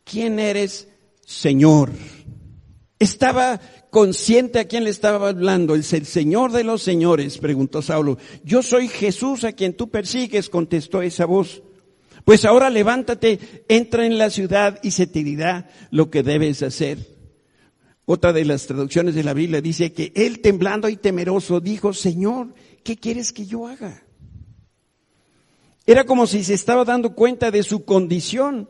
¿Quién 0.03 0.37
eres, 0.37 0.89
Señor? 1.25 1.89
Estaba 3.03 3.59
consciente 3.89 4.59
a 4.59 4.67
quién 4.69 4.85
le 4.85 4.89
estaba 4.89 5.27
hablando. 5.27 5.75
El 5.75 5.83
Señor 5.83 6.53
de 6.53 6.63
los 6.63 6.81
señores, 6.81 7.37
preguntó 7.37 7.81
Saulo. 7.81 8.17
Yo 8.45 8.63
soy 8.63 8.87
Jesús 8.87 9.43
a 9.43 9.51
quien 9.51 9.73
tú 9.73 9.89
persigues, 9.89 10.49
contestó 10.49 11.01
esa 11.01 11.25
voz. 11.25 11.61
Pues 12.23 12.45
ahora 12.45 12.69
levántate, 12.69 13.65
entra 13.67 14.05
en 14.05 14.17
la 14.17 14.29
ciudad 14.29 14.79
y 14.83 14.91
se 14.91 15.05
te 15.05 15.21
dirá 15.21 15.69
lo 15.91 16.09
que 16.09 16.23
debes 16.23 16.63
hacer. 16.63 16.97
Otra 18.05 18.31
de 18.31 18.45
las 18.45 18.67
traducciones 18.67 19.15
de 19.15 19.23
la 19.25 19.33
Biblia 19.33 19.59
dice 19.59 19.91
que 19.91 20.13
él 20.15 20.39
temblando 20.39 20.87
y 20.87 20.95
temeroso 20.95 21.59
dijo, 21.59 21.91
Señor, 21.91 22.53
¿qué 22.85 22.95
quieres 22.95 23.33
que 23.33 23.45
yo 23.45 23.67
haga? 23.67 24.01
Era 25.85 26.05
como 26.05 26.25
si 26.25 26.45
se 26.45 26.53
estaba 26.53 26.85
dando 26.85 27.15
cuenta 27.15 27.51
de 27.51 27.63
su 27.63 27.83
condición 27.83 28.69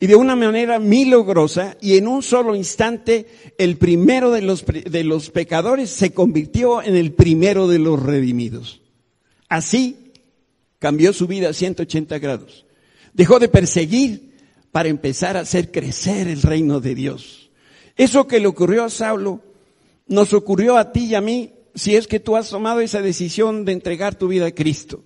y 0.00 0.06
de 0.06 0.16
una 0.16 0.36
manera 0.36 0.78
milagrosa 0.78 1.76
y 1.80 1.96
en 1.96 2.08
un 2.08 2.22
solo 2.22 2.54
instante 2.54 3.26
el 3.58 3.76
primero 3.76 4.30
de 4.30 4.42
los, 4.42 4.64
de 4.66 5.04
los 5.04 5.30
pecadores 5.30 5.90
se 5.90 6.12
convirtió 6.12 6.82
en 6.82 6.96
el 6.96 7.12
primero 7.12 7.68
de 7.68 7.78
los 7.78 8.02
redimidos. 8.02 8.80
Así 9.48 10.12
cambió 10.78 11.12
su 11.12 11.26
vida 11.26 11.50
a 11.50 11.52
180 11.52 12.18
grados. 12.18 12.66
Dejó 13.12 13.38
de 13.38 13.48
perseguir 13.48 14.34
para 14.72 14.88
empezar 14.88 15.36
a 15.36 15.40
hacer 15.40 15.70
crecer 15.70 16.28
el 16.28 16.42
reino 16.42 16.80
de 16.80 16.94
Dios. 16.94 17.50
Eso 17.96 18.26
que 18.26 18.40
le 18.40 18.48
ocurrió 18.48 18.84
a 18.84 18.90
Saulo 18.90 19.40
nos 20.06 20.32
ocurrió 20.32 20.76
a 20.76 20.92
ti 20.92 21.06
y 21.06 21.14
a 21.14 21.20
mí 21.20 21.52
si 21.74 21.96
es 21.96 22.06
que 22.06 22.20
tú 22.20 22.36
has 22.36 22.50
tomado 22.50 22.80
esa 22.80 23.00
decisión 23.00 23.64
de 23.64 23.72
entregar 23.72 24.16
tu 24.16 24.28
vida 24.28 24.46
a 24.46 24.54
Cristo. 24.54 25.02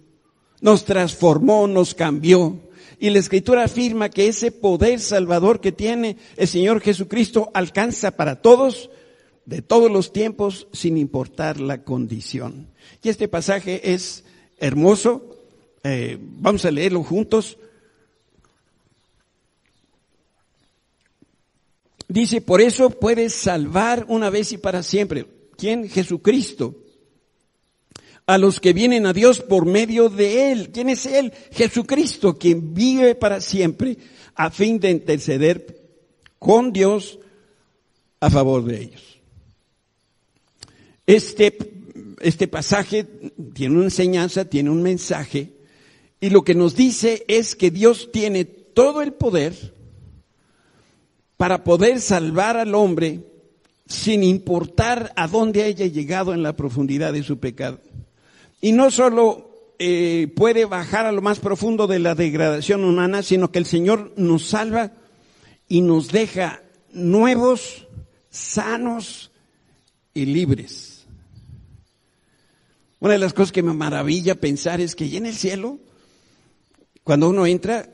Nos 0.61 0.85
transformó, 0.85 1.66
nos 1.66 1.95
cambió, 1.95 2.59
y 2.99 3.11
la 3.11 3.19
escritura 3.19 3.64
afirma 3.64 4.09
que 4.09 4.28
ese 4.28 4.50
poder 4.50 5.00
salvador 5.00 5.61
que 5.61 5.73
tiene 5.73 6.17
el 6.37 6.49
Señor 6.49 6.81
Jesucristo 6.81 7.50
alcanza 7.55 8.12
para 8.12 8.43
todos, 8.43 8.90
de 9.47 9.62
todos 9.62 9.90
los 9.90 10.12
tiempos, 10.12 10.67
sin 10.73 10.97
importar 10.97 11.61
la 11.61 11.85
condición. 11.85 12.69
Y 13.02 13.09
este 13.09 13.28
pasaje 13.28 13.93
es 13.93 14.25
hermoso. 14.59 15.37
Eh, 15.85 16.19
vamos 16.21 16.64
a 16.64 16.71
leerlo 16.71 17.02
juntos. 17.05 17.59
Dice, 22.09 22.40
por 22.40 22.61
eso 22.61 22.90
puedes 22.90 23.35
salvar 23.35 24.07
una 24.09 24.31
vez 24.31 24.52
y 24.52 24.59
para 24.59 24.83
siempre. 24.83 25.26
¿Quién? 25.57 25.88
Jesucristo 25.88 26.75
a 28.28 28.37
los 28.37 28.61
que 28.61 28.75
vienen 28.75 29.06
a 29.06 29.14
Dios 29.14 29.40
por 29.40 29.64
medio 29.64 30.11
de 30.11 30.52
Él. 30.52 30.68
¿Quién 30.70 30.90
es 30.90 31.06
Él? 31.06 31.32
Jesucristo, 31.50 32.37
quien 32.37 32.75
vive 32.75 33.14
para 33.14 33.40
siempre 33.40 33.97
a 34.35 34.50
fin 34.50 34.78
de 34.78 34.90
interceder 34.90 35.80
con 36.38 36.70
Dios 36.70 37.18
a 38.20 38.28
favor 38.28 38.66
de 38.66 38.82
ellos. 38.82 39.18
Este, 41.06 41.56
este 42.20 42.49
pasaje 42.49 43.06
tiene 43.54 43.76
una 43.76 43.85
enseñanza, 43.85 44.44
tiene 44.44 44.68
un 44.68 44.82
mensaje, 44.82 45.54
y 46.20 46.28
lo 46.28 46.42
que 46.42 46.54
nos 46.54 46.76
dice 46.76 47.25
es 47.28 47.56
que 47.56 47.70
Dios 47.70 48.11
tiene 48.12 48.44
todo 48.44 49.00
el 49.00 49.14
poder 49.14 49.54
para 51.38 51.64
poder 51.64 52.02
salvar 52.02 52.58
al 52.58 52.75
hombre 52.75 53.23
sin 53.87 54.23
importar 54.23 55.14
a 55.16 55.28
dónde 55.28 55.62
haya 55.62 55.87
llegado 55.87 56.35
en 56.35 56.42
la 56.42 56.54
profundidad 56.54 57.14
de 57.14 57.23
su 57.23 57.38
pecado. 57.38 57.80
Y 58.60 58.72
no 58.72 58.90
solo 58.90 59.48
eh, 59.78 60.32
puede 60.34 60.64
bajar 60.64 61.06
a 61.06 61.12
lo 61.12 61.22
más 61.22 61.38
profundo 61.38 61.86
de 61.86 62.00
la 62.00 62.14
degradación 62.14 62.84
humana, 62.84 63.22
sino 63.22 63.52
que 63.52 63.60
el 63.60 63.66
Señor 63.66 64.12
nos 64.16 64.46
salva 64.46 64.92
y 65.68 65.82
nos 65.82 66.10
deja 66.10 66.62
nuevos, 66.92 67.86
sanos 68.30 69.30
y 70.14 70.26
libres. 70.26 71.06
Una 72.98 73.12
de 73.12 73.20
las 73.20 73.32
cosas 73.32 73.52
que 73.52 73.62
me 73.62 73.72
maravilla 73.72 74.34
pensar 74.34 74.80
es 74.80 74.96
que 74.96 75.04
allí 75.04 75.18
en 75.18 75.26
el 75.26 75.34
cielo, 75.34 75.78
cuando 77.04 77.28
uno 77.28 77.46
entra, 77.46 77.88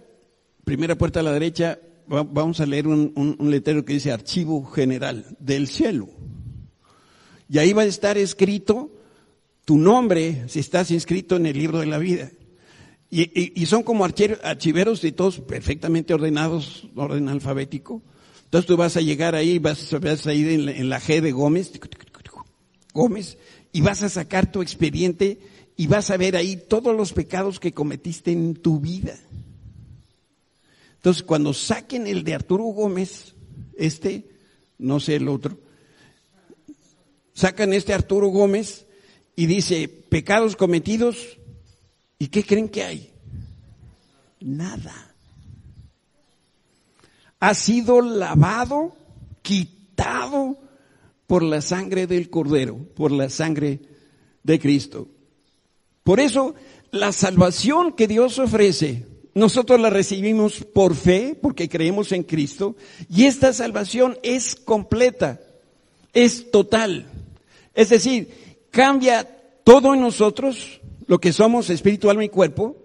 primera 0.64 0.96
puerta 0.96 1.20
a 1.20 1.22
la 1.22 1.32
derecha, 1.32 1.78
vamos 2.06 2.60
a 2.60 2.66
leer 2.66 2.88
un, 2.88 3.12
un 3.14 3.50
letrero 3.50 3.84
que 3.84 3.92
dice 3.92 4.10
Archivo 4.10 4.64
General 4.64 5.26
del 5.38 5.68
Cielo. 5.68 6.08
Y 7.50 7.58
ahí 7.58 7.74
va 7.74 7.82
a 7.82 7.86
estar 7.86 8.16
escrito 8.16 8.90
tu 9.64 9.78
nombre 9.78 10.48
si 10.48 10.60
estás 10.60 10.90
inscrito 10.90 11.36
en 11.36 11.46
el 11.46 11.58
libro 11.58 11.78
de 11.78 11.86
la 11.86 11.98
vida. 11.98 12.30
Y, 13.10 13.64
son 13.66 13.84
como 13.84 14.04
archiveros 14.04 15.04
y 15.04 15.12
todos 15.12 15.38
perfectamente 15.38 16.14
ordenados, 16.14 16.88
orden 16.96 17.28
alfabético. 17.28 18.02
Entonces 18.44 18.66
tú 18.66 18.76
vas 18.76 18.96
a 18.96 19.00
llegar 19.00 19.36
ahí, 19.36 19.60
vas, 19.60 19.92
a 20.26 20.34
ir 20.34 20.48
en 20.48 20.66
la, 20.66 20.72
en 20.72 20.88
la 20.88 21.00
G 21.00 21.20
de 21.20 21.30
Gómez, 21.30 21.72
Gómez, 22.92 23.38
y 23.72 23.80
vas 23.80 24.02
a 24.02 24.08
sacar 24.08 24.50
tu 24.50 24.62
expediente 24.62 25.38
y 25.76 25.86
vas 25.86 26.10
a 26.10 26.16
ver 26.16 26.36
ahí 26.36 26.56
todos 26.56 26.96
los 26.96 27.12
pecados 27.12 27.60
que 27.60 27.72
cometiste 27.72 28.32
en 28.32 28.54
tu 28.54 28.80
vida. 28.80 29.16
Entonces 30.96 31.22
cuando 31.22 31.52
saquen 31.52 32.06
el 32.06 32.24
de 32.24 32.34
Arturo 32.34 32.64
Gómez, 32.64 33.34
este, 33.76 34.24
no 34.78 35.00
sé 35.00 35.16
el 35.16 35.28
otro, 35.28 35.58
sacan 37.34 37.72
este 37.72 37.92
Arturo 37.92 38.28
Gómez, 38.28 38.83
y 39.36 39.46
dice, 39.46 39.88
pecados 39.88 40.56
cometidos, 40.56 41.38
¿y 42.18 42.28
qué 42.28 42.44
creen 42.44 42.68
que 42.68 42.84
hay? 42.84 43.12
Nada. 44.40 45.14
Ha 47.40 47.54
sido 47.54 48.00
lavado, 48.00 48.94
quitado 49.42 50.58
por 51.26 51.42
la 51.42 51.60
sangre 51.60 52.06
del 52.06 52.30
Cordero, 52.30 52.76
por 52.94 53.10
la 53.10 53.28
sangre 53.28 53.80
de 54.42 54.58
Cristo. 54.58 55.08
Por 56.02 56.20
eso, 56.20 56.54
la 56.90 57.12
salvación 57.12 57.92
que 57.92 58.06
Dios 58.06 58.38
ofrece, 58.38 59.06
nosotros 59.34 59.80
la 59.80 59.90
recibimos 59.90 60.62
por 60.62 60.94
fe, 60.94 61.36
porque 61.40 61.68
creemos 61.68 62.12
en 62.12 62.22
Cristo, 62.22 62.76
y 63.08 63.24
esta 63.24 63.52
salvación 63.52 64.16
es 64.22 64.54
completa, 64.54 65.40
es 66.12 66.50
total. 66.52 67.06
Es 67.74 67.88
decir, 67.88 68.43
cambia 68.74 69.24
todo 69.62 69.94
en 69.94 70.00
nosotros, 70.00 70.80
lo 71.06 71.20
que 71.20 71.32
somos, 71.32 71.70
espíritu, 71.70 72.10
alma 72.10 72.24
y 72.24 72.28
cuerpo, 72.28 72.76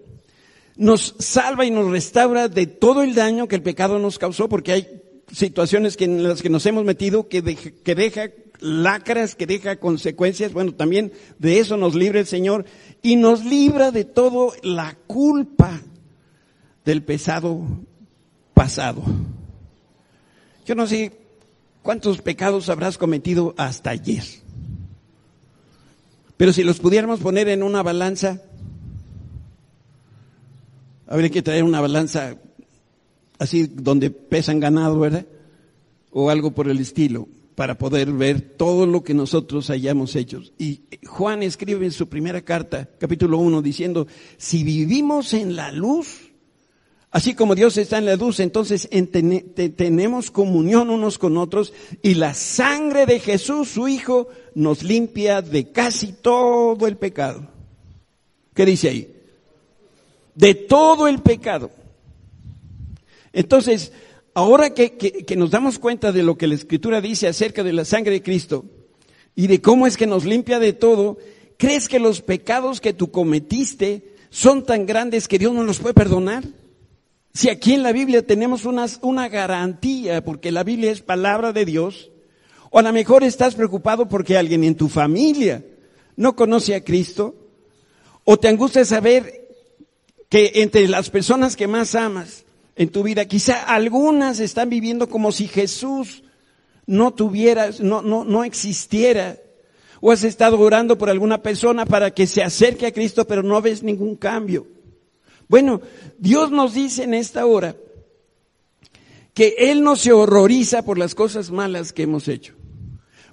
nos 0.76 1.16
salva 1.18 1.66
y 1.66 1.70
nos 1.70 1.90
restaura 1.90 2.48
de 2.48 2.66
todo 2.66 3.02
el 3.02 3.14
daño 3.14 3.48
que 3.48 3.56
el 3.56 3.62
pecado 3.62 3.98
nos 3.98 4.18
causó, 4.18 4.48
porque 4.48 4.72
hay 4.72 5.02
situaciones 5.32 5.96
que 5.96 6.04
en 6.04 6.22
las 6.22 6.42
que 6.42 6.48
nos 6.48 6.64
hemos 6.66 6.84
metido 6.84 7.28
que, 7.28 7.42
que 7.42 7.94
deja 7.94 8.30
lacras, 8.60 9.34
que 9.34 9.46
deja 9.46 9.76
consecuencias, 9.76 10.52
bueno, 10.52 10.72
también 10.72 11.12
de 11.38 11.58
eso 11.58 11.76
nos 11.76 11.96
libra 11.96 12.20
el 12.20 12.26
Señor 12.26 12.66
y 13.02 13.16
nos 13.16 13.44
libra 13.44 13.90
de 13.90 14.04
todo 14.04 14.52
la 14.62 14.96
culpa 15.08 15.80
del 16.84 17.02
pesado 17.02 17.62
pasado. 18.54 19.02
Yo 20.64 20.74
no 20.76 20.86
sé 20.86 21.12
cuántos 21.82 22.22
pecados 22.22 22.68
habrás 22.68 22.96
cometido 22.96 23.54
hasta 23.56 23.90
ayer. 23.90 24.22
Pero 26.40 26.54
si 26.54 26.62
los 26.62 26.80
pudiéramos 26.80 27.20
poner 27.20 27.48
en 27.50 27.62
una 27.62 27.82
balanza, 27.82 28.40
habría 31.06 31.28
que 31.28 31.42
traer 31.42 31.64
una 31.64 31.82
balanza 31.82 32.38
así 33.38 33.66
donde 33.66 34.08
pesan 34.08 34.58
ganado, 34.58 34.98
¿verdad? 34.98 35.26
O 36.10 36.30
algo 36.30 36.52
por 36.52 36.70
el 36.70 36.78
estilo, 36.78 37.28
para 37.56 37.76
poder 37.76 38.10
ver 38.10 38.40
todo 38.40 38.86
lo 38.86 39.04
que 39.04 39.12
nosotros 39.12 39.68
hayamos 39.68 40.16
hecho. 40.16 40.40
Y 40.56 40.80
Juan 41.06 41.42
escribe 41.42 41.84
en 41.84 41.92
su 41.92 42.08
primera 42.08 42.40
carta, 42.40 42.88
capítulo 42.98 43.36
1, 43.36 43.60
diciendo, 43.60 44.06
si 44.38 44.64
vivimos 44.64 45.34
en 45.34 45.56
la 45.56 45.70
luz, 45.70 46.29
Así 47.12 47.34
como 47.34 47.56
Dios 47.56 47.76
está 47.76 47.98
en 47.98 48.06
la 48.06 48.14
luz, 48.14 48.38
entonces 48.38 48.88
tenemos 49.76 50.30
comunión 50.30 50.90
unos 50.90 51.18
con 51.18 51.36
otros 51.38 51.72
y 52.02 52.14
la 52.14 52.34
sangre 52.34 53.04
de 53.04 53.18
Jesús, 53.18 53.70
su 53.70 53.88
Hijo, 53.88 54.28
nos 54.54 54.84
limpia 54.84 55.42
de 55.42 55.72
casi 55.72 56.12
todo 56.12 56.86
el 56.86 56.96
pecado. 56.96 57.48
¿Qué 58.54 58.64
dice 58.64 58.90
ahí? 58.90 59.12
De 60.36 60.54
todo 60.54 61.08
el 61.08 61.20
pecado. 61.20 61.72
Entonces, 63.32 63.92
ahora 64.32 64.72
que, 64.72 65.24
nos 65.36 65.50
damos 65.50 65.80
cuenta 65.80 66.12
de 66.12 66.22
lo 66.22 66.38
que 66.38 66.46
la 66.46 66.54
Escritura 66.54 67.00
dice 67.00 67.26
acerca 67.26 67.64
de 67.64 67.72
la 67.72 67.84
sangre 67.84 68.12
de 68.12 68.22
Cristo 68.22 68.64
y 69.34 69.48
de 69.48 69.60
cómo 69.60 69.88
es 69.88 69.96
que 69.96 70.06
nos 70.06 70.24
limpia 70.24 70.60
de 70.60 70.74
todo, 70.74 71.18
¿crees 71.56 71.88
que 71.88 71.98
los 71.98 72.20
pecados 72.20 72.80
que 72.80 72.92
tú 72.92 73.10
cometiste 73.10 74.14
son 74.30 74.64
tan 74.64 74.86
grandes 74.86 75.26
que 75.26 75.40
Dios 75.40 75.52
no 75.52 75.64
los 75.64 75.80
puede 75.80 75.94
perdonar? 75.94 76.44
Si 77.32 77.48
aquí 77.48 77.74
en 77.74 77.82
la 77.82 77.92
Biblia 77.92 78.26
tenemos 78.26 78.64
una, 78.64 79.28
garantía, 79.28 80.24
porque 80.24 80.50
la 80.50 80.64
Biblia 80.64 80.90
es 80.90 81.00
palabra 81.00 81.52
de 81.52 81.64
Dios, 81.64 82.10
o 82.70 82.78
a 82.78 82.82
lo 82.82 82.92
mejor 82.92 83.22
estás 83.22 83.54
preocupado 83.54 84.08
porque 84.08 84.36
alguien 84.36 84.64
en 84.64 84.74
tu 84.74 84.88
familia 84.88 85.64
no 86.16 86.34
conoce 86.34 86.74
a 86.74 86.82
Cristo, 86.82 87.34
o 88.24 88.38
te 88.38 88.48
angustia 88.48 88.84
saber 88.84 89.48
que 90.28 90.52
entre 90.56 90.86
las 90.88 91.10
personas 91.10 91.56
que 91.56 91.66
más 91.66 91.94
amas 91.94 92.44
en 92.76 92.90
tu 92.90 93.02
vida, 93.02 93.24
quizá 93.26 93.62
algunas 93.62 94.40
están 94.40 94.68
viviendo 94.68 95.08
como 95.08 95.32
si 95.32 95.46
Jesús 95.46 96.22
no 96.86 97.12
tuviera, 97.12 97.70
no, 97.80 98.02
no, 98.02 98.24
no 98.24 98.44
existiera. 98.44 99.38
O 100.00 100.10
has 100.10 100.24
estado 100.24 100.58
orando 100.58 100.96
por 100.96 101.10
alguna 101.10 101.42
persona 101.42 101.84
para 101.84 102.10
que 102.10 102.26
se 102.26 102.42
acerque 102.42 102.86
a 102.86 102.92
Cristo, 102.92 103.26
pero 103.26 103.42
no 103.42 103.60
ves 103.60 103.82
ningún 103.82 104.16
cambio. 104.16 104.66
Bueno, 105.50 105.80
Dios 106.16 106.52
nos 106.52 106.74
dice 106.74 107.02
en 107.02 107.12
esta 107.12 107.44
hora 107.44 107.74
que 109.34 109.56
Él 109.58 109.82
no 109.82 109.96
se 109.96 110.12
horroriza 110.12 110.84
por 110.84 110.96
las 110.96 111.16
cosas 111.16 111.50
malas 111.50 111.92
que 111.92 112.04
hemos 112.04 112.28
hecho. 112.28 112.54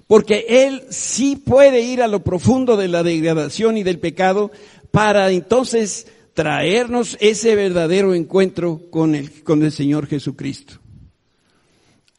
Porque 0.08 0.44
Él 0.48 0.82
sí 0.90 1.36
puede 1.36 1.80
ir 1.80 2.02
a 2.02 2.08
lo 2.08 2.24
profundo 2.24 2.76
de 2.76 2.88
la 2.88 3.04
degradación 3.04 3.76
y 3.76 3.84
del 3.84 4.00
pecado 4.00 4.50
para 4.90 5.30
entonces 5.30 6.08
traernos 6.34 7.16
ese 7.20 7.54
verdadero 7.54 8.12
encuentro 8.14 8.90
con 8.90 9.14
el, 9.14 9.44
con 9.44 9.62
el 9.62 9.70
Señor 9.70 10.08
Jesucristo. 10.08 10.80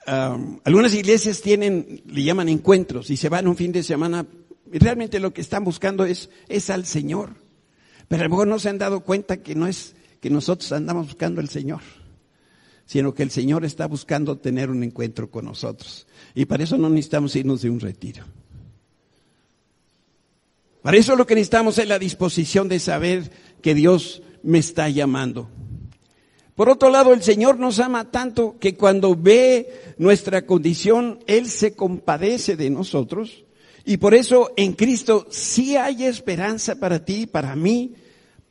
algunas 0.06 0.94
iglesias 0.94 1.42
tienen, 1.42 2.04
le 2.06 2.24
llaman 2.24 2.48
encuentros 2.48 3.10
y 3.10 3.18
se 3.18 3.28
van 3.28 3.50
un 3.50 3.58
fin 3.58 3.74
de 3.74 3.84
semana. 3.84 4.26
Realmente 4.72 5.20
lo 5.20 5.34
que 5.34 5.42
están 5.42 5.66
buscando 5.66 6.06
es, 6.06 6.30
es 6.48 6.70
al 6.70 6.86
Señor. 6.86 7.49
Pero 8.10 8.24
a 8.24 8.26
lo 8.26 8.32
mejor 8.32 8.48
no 8.48 8.60
se 8.60 8.68
han 8.68 8.80
dado 8.80 9.02
cuenta 9.02 9.38
que 9.38 9.56
no 9.56 9.68
es 9.68 9.96
que 10.20 10.30
nosotros 10.30 10.70
andamos 10.74 11.06
buscando 11.08 11.40
al 11.40 11.48
Señor, 11.48 11.80
sino 12.86 13.14
que 13.14 13.24
el 13.24 13.30
Señor 13.30 13.64
está 13.64 13.88
buscando 13.88 14.38
tener 14.38 14.70
un 14.70 14.84
encuentro 14.84 15.30
con 15.30 15.46
nosotros. 15.46 16.08
Y 16.36 16.46
para 16.46 16.64
eso 16.64 16.78
no 16.78 16.90
necesitamos 16.90 17.36
irnos 17.36 17.62
de 17.62 17.70
un 17.70 17.80
retiro. 17.80 18.26
Para 20.82 20.98
eso 20.98 21.16
lo 21.16 21.28
que 21.28 21.36
necesitamos 21.36 21.78
es 21.78 21.88
la 21.88 22.00
disposición 22.00 22.68
de 22.68 22.80
saber 22.80 23.32
que 23.62 23.76
Dios 23.76 24.24
me 24.42 24.58
está 24.58 24.90
llamando. 24.90 25.50
Por 26.56 26.68
otro 26.68 26.90
lado, 26.90 27.14
el 27.14 27.22
Señor 27.22 27.60
nos 27.60 27.80
ama 27.80 28.12
tanto 28.12 28.58
que 28.60 28.76
cuando 28.76 29.16
ve 29.16 29.96
nuestra 29.98 30.46
condición, 30.46 31.20
Él 31.28 31.48
se 31.48 31.74
compadece 31.74 32.58
de 32.58 32.70
nosotros 32.70 33.46
y 33.86 33.98
por 33.98 34.14
eso 34.14 34.52
en 34.58 34.74
Cristo 34.74 35.28
sí 35.30 35.76
hay 35.76 36.06
esperanza 36.06 36.76
para 36.76 37.04
ti, 37.04 37.26
para 37.26 37.56
mí, 37.56 37.96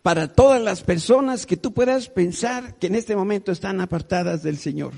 para 0.02 0.32
todas 0.32 0.61
las 0.62 0.82
personas 0.82 1.47
que 1.47 1.56
tú 1.56 1.73
puedas 1.73 2.08
pensar 2.08 2.78
que 2.78 2.87
en 2.87 2.94
este 2.94 3.14
momento 3.14 3.52
están 3.52 3.80
apartadas 3.80 4.42
del 4.42 4.58
Señor. 4.58 4.92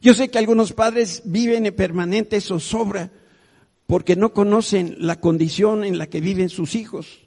Yo 0.00 0.14
sé 0.14 0.28
que 0.28 0.38
algunos 0.38 0.72
padres 0.72 1.22
viven 1.24 1.66
en 1.66 1.74
permanente 1.74 2.40
zozobra 2.40 3.10
porque 3.86 4.16
no 4.16 4.32
conocen 4.32 4.96
la 4.98 5.20
condición 5.20 5.84
en 5.84 5.98
la 5.98 6.08
que 6.08 6.20
viven 6.20 6.48
sus 6.48 6.74
hijos. 6.74 7.20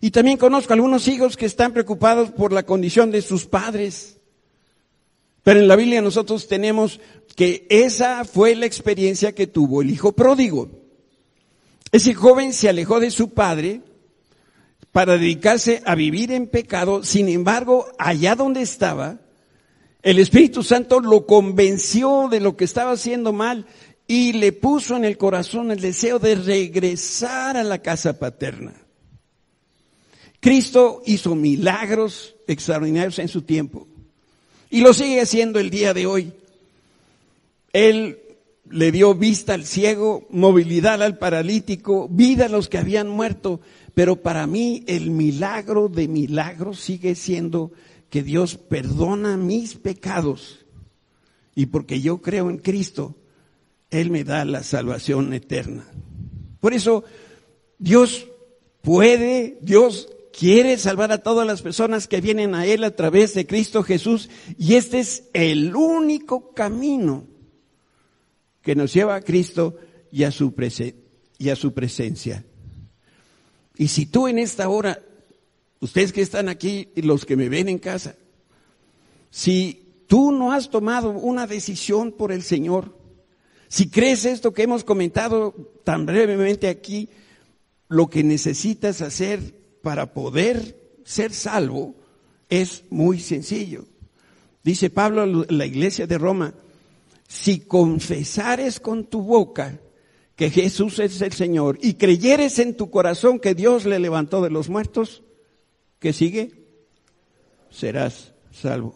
Y 0.00 0.10
también 0.10 0.36
conozco 0.36 0.72
algunos 0.72 1.08
hijos 1.08 1.36
que 1.36 1.46
están 1.46 1.72
preocupados 1.72 2.30
por 2.30 2.52
la 2.52 2.64
condición 2.64 3.10
de 3.10 3.22
sus 3.22 3.46
padres. 3.46 4.18
Pero 5.42 5.60
en 5.60 5.68
la 5.68 5.76
Biblia 5.76 6.02
nosotros 6.02 6.48
tenemos 6.48 7.00
que 7.36 7.66
esa 7.68 8.24
fue 8.24 8.56
la 8.56 8.66
experiencia 8.66 9.34
que 9.34 9.46
tuvo 9.46 9.82
el 9.82 9.90
hijo 9.90 10.12
pródigo. 10.12 10.70
Ese 11.92 12.14
joven 12.14 12.52
se 12.52 12.68
alejó 12.68 12.98
de 12.98 13.10
su 13.10 13.34
padre 13.34 13.82
para 14.90 15.18
dedicarse 15.18 15.82
a 15.84 15.94
vivir 15.94 16.32
en 16.32 16.48
pecado, 16.48 17.04
sin 17.04 17.28
embargo, 17.28 17.86
allá 17.98 18.34
donde 18.34 18.62
estaba, 18.62 19.20
el 20.02 20.18
Espíritu 20.18 20.62
Santo 20.62 21.00
lo 21.00 21.26
convenció 21.26 22.28
de 22.30 22.40
lo 22.40 22.56
que 22.56 22.64
estaba 22.64 22.92
haciendo 22.92 23.32
mal 23.32 23.66
y 24.06 24.32
le 24.32 24.52
puso 24.52 24.96
en 24.96 25.04
el 25.04 25.18
corazón 25.18 25.70
el 25.70 25.80
deseo 25.80 26.18
de 26.18 26.36
regresar 26.36 27.56
a 27.56 27.64
la 27.64 27.82
casa 27.82 28.18
paterna. 28.18 28.72
Cristo 30.40 31.02
hizo 31.06 31.34
milagros 31.34 32.36
extraordinarios 32.46 33.18
en 33.18 33.28
su 33.28 33.42
tiempo. 33.42 33.86
Y 34.70 34.80
lo 34.80 34.94
sigue 34.94 35.20
haciendo 35.20 35.58
el 35.58 35.70
día 35.70 35.92
de 35.92 36.06
hoy. 36.06 36.32
Él 37.76 38.20
le 38.70 38.90
dio 38.90 39.14
vista 39.14 39.52
al 39.52 39.66
ciego, 39.66 40.26
movilidad 40.30 41.02
al 41.02 41.18
paralítico, 41.18 42.08
vida 42.08 42.46
a 42.46 42.48
los 42.48 42.70
que 42.70 42.78
habían 42.78 43.06
muerto. 43.06 43.60
Pero 43.92 44.22
para 44.22 44.46
mí 44.46 44.82
el 44.86 45.10
milagro 45.10 45.90
de 45.90 46.08
milagros 46.08 46.80
sigue 46.80 47.14
siendo 47.14 47.72
que 48.08 48.22
Dios 48.22 48.56
perdona 48.56 49.36
mis 49.36 49.74
pecados. 49.74 50.64
Y 51.54 51.66
porque 51.66 52.00
yo 52.00 52.22
creo 52.22 52.48
en 52.48 52.56
Cristo, 52.56 53.14
Él 53.90 54.10
me 54.10 54.24
da 54.24 54.46
la 54.46 54.62
salvación 54.62 55.34
eterna. 55.34 55.86
Por 56.60 56.72
eso 56.72 57.04
Dios 57.78 58.26
puede, 58.80 59.58
Dios 59.60 60.08
quiere 60.32 60.78
salvar 60.78 61.12
a 61.12 61.18
todas 61.18 61.46
las 61.46 61.60
personas 61.60 62.08
que 62.08 62.22
vienen 62.22 62.54
a 62.54 62.64
Él 62.64 62.84
a 62.84 62.96
través 62.96 63.34
de 63.34 63.46
Cristo 63.46 63.82
Jesús 63.82 64.30
y 64.56 64.76
este 64.76 65.00
es 65.00 65.24
el 65.34 65.76
único 65.76 66.54
camino 66.54 67.35
que 68.66 68.74
nos 68.74 68.92
lleva 68.92 69.14
a 69.14 69.20
Cristo 69.20 69.76
y 70.10 70.24
a 70.24 70.32
su, 70.32 70.52
y 71.38 71.50
a 71.50 71.54
su 71.54 71.72
presencia. 71.72 72.44
Y 73.76 73.86
si 73.86 74.06
tú 74.06 74.26
en 74.26 74.40
esta 74.40 74.68
hora, 74.68 75.00
ustedes 75.78 76.12
que 76.12 76.20
están 76.20 76.48
aquí 76.48 76.88
y 76.96 77.02
los 77.02 77.24
que 77.24 77.36
me 77.36 77.48
ven 77.48 77.68
en 77.68 77.78
casa, 77.78 78.16
si 79.30 80.02
tú 80.08 80.32
no 80.32 80.50
has 80.50 80.68
tomado 80.68 81.10
una 81.10 81.46
decisión 81.46 82.10
por 82.10 82.32
el 82.32 82.42
Señor, 82.42 82.98
si 83.68 83.88
crees 83.88 84.24
esto 84.24 84.52
que 84.52 84.64
hemos 84.64 84.82
comentado 84.82 85.54
tan 85.84 86.04
brevemente 86.04 86.66
aquí, 86.66 87.08
lo 87.86 88.08
que 88.08 88.24
necesitas 88.24 89.00
hacer 89.00 89.54
para 89.80 90.12
poder 90.12 90.98
ser 91.04 91.32
salvo 91.32 91.94
es 92.48 92.82
muy 92.90 93.20
sencillo. 93.20 93.84
Dice 94.64 94.90
Pablo 94.90 95.22
a 95.22 95.52
la 95.52 95.66
iglesia 95.66 96.08
de 96.08 96.18
Roma, 96.18 96.52
si 97.28 97.60
confesares 97.60 98.80
con 98.80 99.04
tu 99.04 99.22
boca 99.22 99.80
que 100.36 100.50
Jesús 100.50 100.98
es 100.98 101.20
el 101.22 101.32
Señor 101.32 101.78
y 101.80 101.94
creyeres 101.94 102.58
en 102.58 102.76
tu 102.76 102.90
corazón 102.90 103.40
que 103.40 103.54
Dios 103.54 103.84
le 103.86 103.98
levantó 103.98 104.42
de 104.42 104.50
los 104.50 104.68
muertos, 104.68 105.22
¿qué 105.98 106.12
sigue? 106.12 106.66
Serás 107.70 108.34
salvo. 108.52 108.94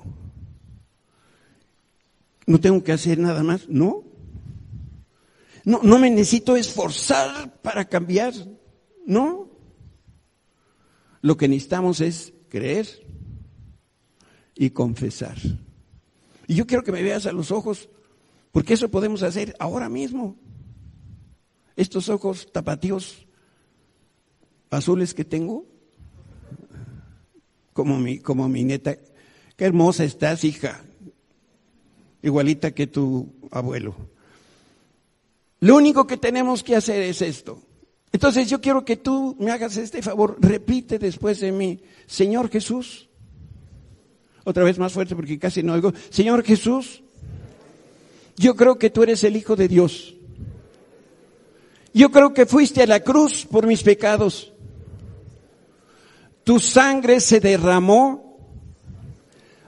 No 2.46 2.60
tengo 2.60 2.82
que 2.84 2.92
hacer 2.92 3.18
nada 3.18 3.42
más, 3.42 3.68
no. 3.68 4.04
No, 5.64 5.80
no 5.82 5.98
me 5.98 6.10
necesito 6.10 6.56
esforzar 6.56 7.60
para 7.62 7.86
cambiar, 7.86 8.34
no. 9.06 9.50
Lo 11.22 11.36
que 11.36 11.48
necesitamos 11.48 12.00
es 12.00 12.32
creer 12.48 12.86
y 14.54 14.70
confesar. 14.70 15.36
Y 16.46 16.54
yo 16.54 16.66
quiero 16.66 16.82
que 16.82 16.92
me 16.92 17.02
veas 17.02 17.26
a 17.26 17.32
los 17.32 17.50
ojos, 17.50 17.88
porque 18.52 18.74
eso 18.74 18.90
podemos 18.90 19.22
hacer 19.22 19.54
ahora 19.58 19.88
mismo. 19.88 20.36
Estos 21.76 22.08
ojos 22.08 22.50
tapatíos 22.52 23.26
azules 24.70 25.14
que 25.14 25.24
tengo, 25.24 25.66
como 27.72 27.98
mi, 27.98 28.18
como 28.18 28.48
mi 28.48 28.64
nieta, 28.64 28.96
qué 29.56 29.64
hermosa 29.64 30.04
estás, 30.04 30.44
hija, 30.44 30.82
igualita 32.22 32.72
que 32.72 32.86
tu 32.86 33.32
abuelo. 33.50 33.94
Lo 35.60 35.76
único 35.76 36.06
que 36.06 36.16
tenemos 36.16 36.62
que 36.62 36.76
hacer 36.76 37.02
es 37.02 37.22
esto, 37.22 37.62
entonces 38.12 38.48
yo 38.48 38.60
quiero 38.60 38.84
que 38.84 38.96
tú 38.96 39.36
me 39.38 39.50
hagas 39.50 39.76
este 39.76 40.02
favor, 40.02 40.36
repite 40.40 40.98
después 40.98 41.40
de 41.40 41.52
mí, 41.52 41.80
Señor 42.06 42.50
Jesús, 42.50 43.08
otra 44.44 44.64
vez 44.64 44.78
más 44.78 44.92
fuerte 44.92 45.14
porque 45.14 45.38
casi 45.38 45.62
no 45.62 45.74
oigo, 45.74 45.92
Señor 46.10 46.42
Jesús, 46.42 47.04
yo 48.40 48.56
creo 48.56 48.78
que 48.78 48.88
tú 48.88 49.02
eres 49.02 49.22
el 49.22 49.36
Hijo 49.36 49.54
de 49.54 49.68
Dios. 49.68 50.14
Yo 51.92 52.10
creo 52.10 52.32
que 52.32 52.46
fuiste 52.46 52.82
a 52.82 52.86
la 52.86 53.00
cruz 53.00 53.44
por 53.44 53.66
mis 53.66 53.82
pecados. 53.82 54.50
Tu 56.42 56.58
sangre 56.58 57.20
se 57.20 57.38
derramó 57.38 58.38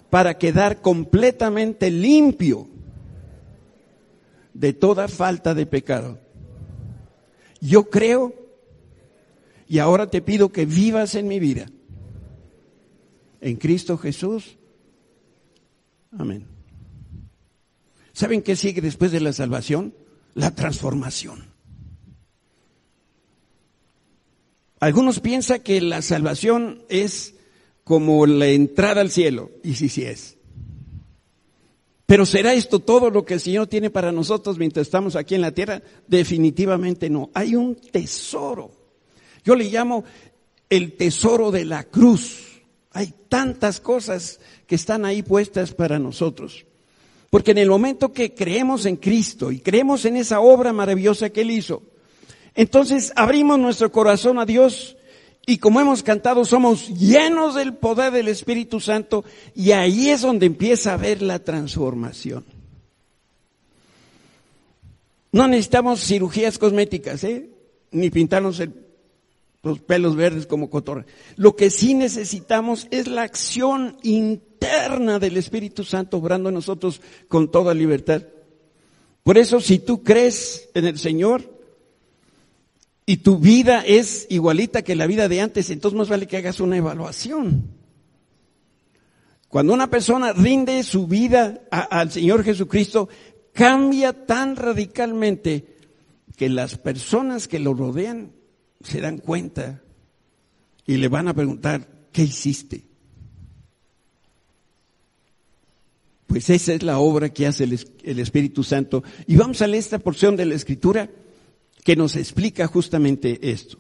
para 0.09 0.39
quedar 0.39 0.81
completamente 0.81 1.91
limpio 1.91 2.67
de 4.55 4.73
toda 4.73 5.07
falta 5.07 5.53
de 5.53 5.67
pecado. 5.67 6.19
Yo 7.61 7.91
creo 7.91 8.35
y 9.69 9.81
ahora 9.81 10.09
te 10.09 10.23
pido 10.23 10.51
que 10.51 10.65
vivas 10.65 11.15
en 11.15 11.29
mi 11.29 11.39
vida. 11.39 11.67
En 13.43 13.57
Cristo 13.57 13.99
Jesús. 13.99 14.57
Amén. 16.11 16.52
¿Saben 18.13 18.43
qué 18.43 18.57
sigue 18.57 18.81
después 18.81 19.11
de 19.13 19.21
la 19.21 19.33
salvación? 19.33 19.95
La 20.35 20.55
transformación. 20.55 21.53
Algunos 24.81 25.21
piensan 25.21 25.61
que 25.61 25.81
la 25.81 26.03
salvación 26.03 26.83
es 26.89 27.35
como 27.85 28.27
la 28.27 28.49
entrada 28.49 29.01
al 29.01 29.11
cielo, 29.11 29.51
y 29.63 29.75
sí, 29.75 29.89
sí 29.89 30.03
es. 30.03 30.37
Pero 32.07 32.27
¿será 32.27 32.53
esto 32.53 32.81
todo 32.81 33.09
lo 33.09 33.25
que 33.25 33.35
el 33.35 33.41
Señor 33.41 33.69
tiene 33.69 33.91
para 33.91 34.13
nosotros 34.13 34.59
mientras 34.59 34.87
estamos 34.87 35.17
aquí 35.17 35.35
en 35.35 35.41
la 35.41 35.53
tierra? 35.53 35.83
Definitivamente 36.07 37.09
no. 37.09 37.31
Hay 37.33 37.55
un 37.55 37.77
tesoro. 37.77 38.71
Yo 39.45 39.55
le 39.55 39.65
llamo 39.71 40.05
el 40.69 40.93
tesoro 40.95 41.51
de 41.51 41.65
la 41.65 41.85
cruz. 41.85 42.61
Hay 42.91 43.15
tantas 43.29 43.81
cosas 43.81 44.41
que 44.67 44.75
están 44.75 45.05
ahí 45.05 45.23
puestas 45.23 45.73
para 45.73 45.99
nosotros. 45.99 46.67
Porque 47.33 47.53
en 47.53 47.57
el 47.57 47.71
momento 47.71 48.13
que 48.13 48.35
creemos 48.35 48.85
en 48.85 48.97
Cristo 48.97 49.51
y 49.51 49.61
creemos 49.61 50.05
en 50.05 50.19
esa 50.19 50.41
obra 50.41 50.75
maravillosa 50.75 51.31
que 51.31 51.41
Él 51.41 51.51
hizo, 51.51 51.83
entonces 52.55 53.11
abrimos 53.17 53.59
nuestro 53.59 53.91
corazón 53.91 54.39
a 54.39 54.45
Dios 54.45 54.99
y 55.47 55.57
como 55.57 55.81
hemos 55.81 56.03
cantado, 56.03 56.45
somos 56.45 56.91
llenos 56.91 57.55
del 57.55 57.73
poder 57.73 58.13
del 58.13 58.29
Espíritu 58.29 58.81
Santo 58.81 59.25
y 59.55 59.71
ahí 59.71 60.11
es 60.11 60.21
donde 60.21 60.45
empieza 60.45 60.93
a 60.93 60.99
ver 60.99 61.23
la 61.23 61.39
transformación. 61.39 62.45
No 65.33 65.49
necesitamos 65.49 66.05
cirugías 66.05 66.59
cosméticas, 66.59 67.25
¿eh? 67.25 67.49
ni 67.93 68.11
pintarnos 68.11 68.63
los 69.63 69.81
pelos 69.81 70.17
verdes 70.17 70.47
como 70.47 70.71
cotorra. 70.71 71.07
Lo 71.37 71.55
que 71.55 71.71
sí 71.71 71.95
necesitamos 71.95 72.89
es 72.91 73.07
la 73.07 73.23
acción 73.23 73.97
interna 74.03 75.19
del 75.19 75.37
Espíritu 75.37 75.85
Santo 75.85 76.19
obrando 76.19 76.49
en 76.49 76.57
nosotros 76.57 77.01
con 77.29 77.51
toda 77.51 77.75
libertad. 77.75 78.23
Por 79.23 79.39
eso, 79.39 79.61
si 79.61 79.79
tú 79.79 80.03
crees 80.03 80.69
en 80.75 80.87
el 80.87 80.99
Señor, 80.99 81.53
y 83.05 83.19
tu 83.19 83.39
vida 83.39 83.83
es 83.85 84.27
igualita 84.31 84.83
que 84.83 84.95
la 84.95 85.07
vida 85.07 85.29
de 85.29 85.41
antes, 85.41 85.71
entonces 85.71 85.99
más 85.99 86.09
vale 86.09 86.27
que 86.27 86.37
hagas 86.37 86.61
una 86.61 86.77
evaluación. 86.77 87.65
Cuando 89.49 89.75
una 89.75 89.91
persona 89.91 90.33
rinde 90.33 90.83
su 90.83 91.07
vida 91.07 91.63
al 91.71 92.11
Señor 92.11 92.43
Jesucristo, 92.43 93.09
cambia 93.53 94.25
tan 94.25 94.57
radicalmente 94.57 95.77
que 96.37 96.49
las 96.49 96.79
personas 96.79 97.49
que 97.49 97.59
lo 97.59 97.75
rodean 97.75 98.33
se 98.83 99.01
dan 99.01 99.19
cuenta 99.19 99.83
y 100.87 100.97
le 100.97 101.09
van 101.09 101.29
a 101.29 101.35
preguntar, 101.35 101.89
¿qué 102.13 102.23
hiciste? 102.23 102.85
Pues 106.27 106.49
esa 106.51 106.73
es 106.73 106.83
la 106.83 106.99
obra 106.99 107.29
que 107.29 107.47
hace 107.47 107.65
el, 107.65 107.79
el 108.05 108.19
Espíritu 108.19 108.65
Santo. 108.65 109.05
Y 109.27 109.37
vamos 109.37 109.61
a 109.61 109.67
leer 109.67 109.81
esta 109.81 109.99
porción 109.99 110.35
de 110.37 110.47
la 110.47 110.55
Escritura 110.55 111.11
que 111.85 111.97
nos 111.97 112.17
explica 112.17 112.67
justamente 112.67 113.51
esto. 113.51 113.79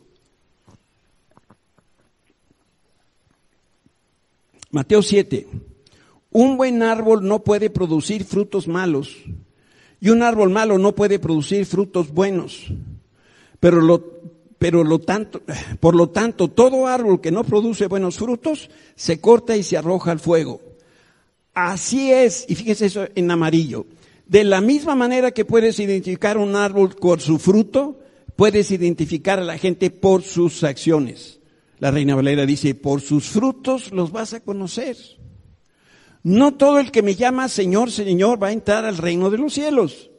Mateo 4.70 5.02
7. 5.02 5.46
Un 6.30 6.56
buen 6.56 6.82
árbol 6.82 7.26
no 7.26 7.44
puede 7.44 7.70
producir 7.70 8.24
frutos 8.24 8.66
malos 8.66 9.18
y 10.00 10.10
un 10.10 10.22
árbol 10.22 10.50
malo 10.50 10.78
no 10.78 10.94
puede 10.94 11.18
producir 11.18 11.64
frutos 11.64 12.10
buenos. 12.10 12.66
Pero 13.60 13.80
lo, 13.80 14.31
pero 14.62 14.84
lo 14.84 15.00
tanto, 15.00 15.42
por 15.80 15.96
lo 15.96 16.10
tanto, 16.10 16.46
todo 16.46 16.86
árbol 16.86 17.20
que 17.20 17.32
no 17.32 17.42
produce 17.42 17.88
buenos 17.88 18.18
frutos 18.18 18.70
se 18.94 19.20
corta 19.20 19.56
y 19.56 19.64
se 19.64 19.76
arroja 19.76 20.12
al 20.12 20.20
fuego. 20.20 20.60
Así 21.52 22.12
es, 22.12 22.44
y 22.48 22.54
fíjese 22.54 22.86
eso 22.86 23.08
en 23.16 23.28
amarillo. 23.32 23.86
De 24.24 24.44
la 24.44 24.60
misma 24.60 24.94
manera 24.94 25.32
que 25.32 25.44
puedes 25.44 25.80
identificar 25.80 26.38
un 26.38 26.54
árbol 26.54 26.90
por 26.90 27.20
su 27.20 27.40
fruto, 27.40 27.98
puedes 28.36 28.70
identificar 28.70 29.40
a 29.40 29.44
la 29.44 29.58
gente 29.58 29.90
por 29.90 30.22
sus 30.22 30.62
acciones. 30.62 31.40
La 31.80 31.90
Reina 31.90 32.14
Valera 32.14 32.46
dice, 32.46 32.76
por 32.76 33.00
sus 33.00 33.24
frutos 33.30 33.90
los 33.90 34.12
vas 34.12 34.32
a 34.32 34.44
conocer. 34.44 34.96
No 36.22 36.54
todo 36.54 36.78
el 36.78 36.92
que 36.92 37.02
me 37.02 37.16
llama 37.16 37.48
Señor, 37.48 37.90
Señor 37.90 38.40
va 38.40 38.46
a 38.46 38.52
entrar 38.52 38.84
al 38.84 38.98
reino 38.98 39.28
de 39.28 39.38
los 39.38 39.54
cielos. 39.54 40.11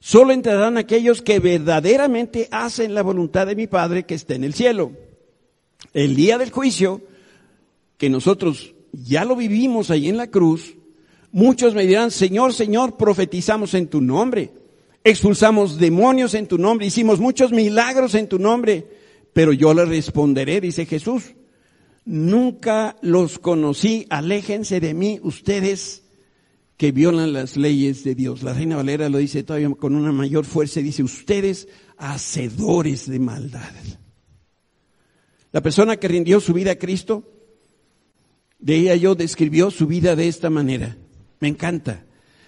Solo 0.00 0.32
entrarán 0.32 0.78
aquellos 0.78 1.22
que 1.22 1.40
verdaderamente 1.40 2.48
hacen 2.50 2.94
la 2.94 3.02
voluntad 3.02 3.46
de 3.46 3.56
mi 3.56 3.66
Padre 3.66 4.04
que 4.04 4.14
está 4.14 4.34
en 4.34 4.44
el 4.44 4.54
cielo. 4.54 4.92
El 5.92 6.14
día 6.14 6.38
del 6.38 6.50
juicio, 6.50 7.02
que 7.96 8.08
nosotros 8.08 8.74
ya 8.92 9.24
lo 9.24 9.36
vivimos 9.36 9.90
ahí 9.90 10.08
en 10.08 10.16
la 10.16 10.28
cruz, 10.28 10.76
Muchos 11.32 11.74
me 11.74 11.86
dirán, 11.86 12.10
Señor, 12.10 12.54
Señor, 12.54 12.96
profetizamos 12.96 13.74
en 13.74 13.88
tu 13.88 14.00
nombre, 14.00 14.50
expulsamos 15.04 15.78
demonios 15.78 16.32
en 16.34 16.46
tu 16.46 16.56
nombre, 16.56 16.86
hicimos 16.86 17.20
muchos 17.20 17.52
milagros 17.52 18.14
en 18.14 18.28
tu 18.28 18.38
nombre, 18.38 18.86
pero 19.34 19.52
yo 19.52 19.74
le 19.74 19.84
responderé, 19.84 20.60
dice 20.60 20.86
Jesús, 20.86 21.34
nunca 22.06 22.96
los 23.02 23.38
conocí, 23.38 24.06
aléjense 24.08 24.80
de 24.80 24.94
mí 24.94 25.20
ustedes 25.22 26.04
que 26.78 26.92
violan 26.92 27.32
las 27.32 27.56
leyes 27.56 28.04
de 28.04 28.14
Dios. 28.14 28.44
La 28.44 28.54
Reina 28.54 28.76
Valera 28.76 29.08
lo 29.08 29.18
dice 29.18 29.42
todavía 29.42 29.68
con 29.70 29.96
una 29.96 30.12
mayor 30.12 30.46
fuerza, 30.46 30.80
dice, 30.80 31.02
ustedes 31.02 31.66
hacedores 31.98 33.10
de 33.10 33.18
maldad. 33.18 33.74
La 35.50 35.60
persona 35.60 35.96
que 35.96 36.06
rindió 36.06 36.40
su 36.40 36.52
vida 36.52 36.70
a 36.70 36.78
Cristo, 36.78 37.24
de 38.60 38.76
ella 38.76 38.94
yo 38.94 39.16
describió 39.16 39.72
su 39.72 39.88
vida 39.88 40.14
de 40.14 40.28
esta 40.28 40.50
manera. 40.50 40.96
Me 41.40 41.48
encanta. 41.48 42.06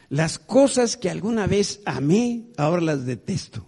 Las 0.08 0.38
cosas 0.38 0.96
que 0.96 1.10
alguna 1.10 1.48
vez 1.48 1.80
amé, 1.84 2.50
ahora 2.56 2.82
las 2.82 3.06
detesto. 3.06 3.66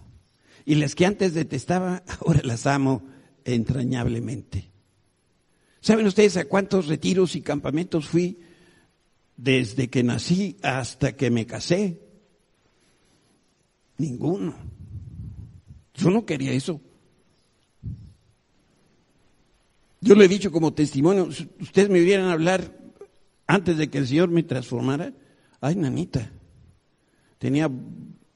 Y 0.65 0.75
las 0.75 0.95
que 0.95 1.05
antes 1.05 1.33
detestaba, 1.33 2.03
ahora 2.25 2.39
las 2.41 2.67
amo 2.67 3.03
entrañablemente. 3.43 4.71
¿Saben 5.81 6.07
ustedes 6.07 6.37
a 6.37 6.45
cuántos 6.45 6.87
retiros 6.87 7.35
y 7.35 7.41
campamentos 7.41 8.07
fui 8.07 8.39
desde 9.37 9.89
que 9.89 10.03
nací 10.03 10.57
hasta 10.61 11.15
que 11.15 11.29
me 11.29 11.45
casé? 11.45 11.99
Ninguno. 13.97 14.55
Yo 15.93 16.09
no 16.09 16.25
quería 16.25 16.51
eso. 16.51 16.81
Yo 20.01 20.15
le 20.15 20.25
he 20.25 20.27
dicho 20.27 20.51
como 20.51 20.73
testimonio, 20.73 21.29
ustedes 21.61 21.89
me 21.89 22.01
vieran 22.01 22.29
hablar 22.29 22.77
antes 23.47 23.77
de 23.77 23.89
que 23.89 23.99
el 23.99 24.07
Señor 24.07 24.29
me 24.29 24.43
transformara, 24.43 25.13
ay, 25.61 25.75
nanita, 25.75 26.29
tenía 27.37 27.71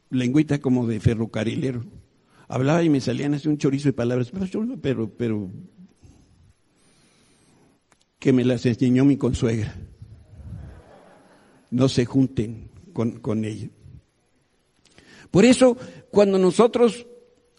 lengüita 0.10 0.60
como 0.60 0.88
de 0.88 1.00
ferrocarrilero. 1.00 1.84
Hablaba 2.48 2.84
y 2.84 2.90
me 2.90 3.02
salían 3.02 3.34
así 3.34 3.50
un 3.50 3.58
chorizo 3.58 3.90
de 3.90 3.94
palabras, 3.94 4.32
pero, 4.82 5.10
pero, 5.10 5.52
que 8.20 8.32
me 8.32 8.46
las 8.46 8.66
enseñó 8.66 9.04
mi 9.04 9.18
consuegra. 9.18 9.76
No 11.72 11.90
se 11.90 12.06
junten 12.06 12.70
con, 12.94 13.20
con 13.20 13.46
ella. 13.46 13.70
Por 15.32 15.46
eso, 15.46 15.78
cuando 16.12 16.38
nosotros 16.38 17.06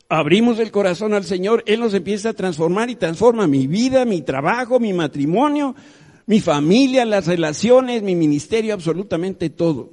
abrimos 0.08 0.58
el 0.58 0.70
corazón 0.70 1.12
al 1.14 1.24
Señor, 1.24 1.62
Él 1.66 1.80
nos 1.80 1.94
empieza 1.94 2.30
a 2.30 2.34
transformar 2.34 2.90
y 2.90 2.96
transforma 2.96 3.46
mi 3.46 3.66
vida, 3.66 4.04
mi 4.04 4.22
trabajo, 4.22 4.80
mi 4.80 4.92
matrimonio, 4.92 5.74
mi 6.26 6.40
familia, 6.40 7.04
las 7.04 7.26
relaciones, 7.26 8.02
mi 8.02 8.14
ministerio, 8.14 8.74
absolutamente 8.74 9.50
todo. 9.50 9.92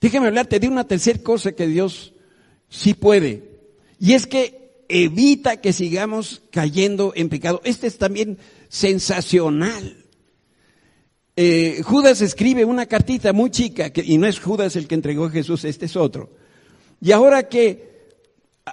Déjame 0.00 0.28
hablarte 0.28 0.60
de 0.60 0.68
una 0.68 0.86
tercera 0.86 1.18
cosa 1.22 1.52
que 1.52 1.66
Dios 1.66 2.14
sí 2.68 2.94
puede. 2.94 3.54
Y 3.98 4.12
es 4.12 4.26
que 4.26 4.84
evita 4.88 5.60
que 5.60 5.72
sigamos 5.72 6.42
cayendo 6.50 7.12
en 7.16 7.28
pecado. 7.28 7.60
Este 7.64 7.86
es 7.86 7.96
también 7.96 8.38
sensacional. 8.68 10.03
Eh, 11.36 11.82
Judas 11.82 12.20
escribe 12.20 12.64
una 12.64 12.86
cartita 12.86 13.32
muy 13.32 13.50
chica, 13.50 13.90
y 13.94 14.18
no 14.18 14.26
es 14.26 14.38
Judas 14.38 14.76
el 14.76 14.86
que 14.86 14.94
entregó 14.94 15.26
a 15.26 15.30
Jesús, 15.30 15.64
este 15.64 15.86
es 15.86 15.96
otro. 15.96 16.30
Y 17.00 17.12
ahora 17.12 17.48
que 17.48 17.94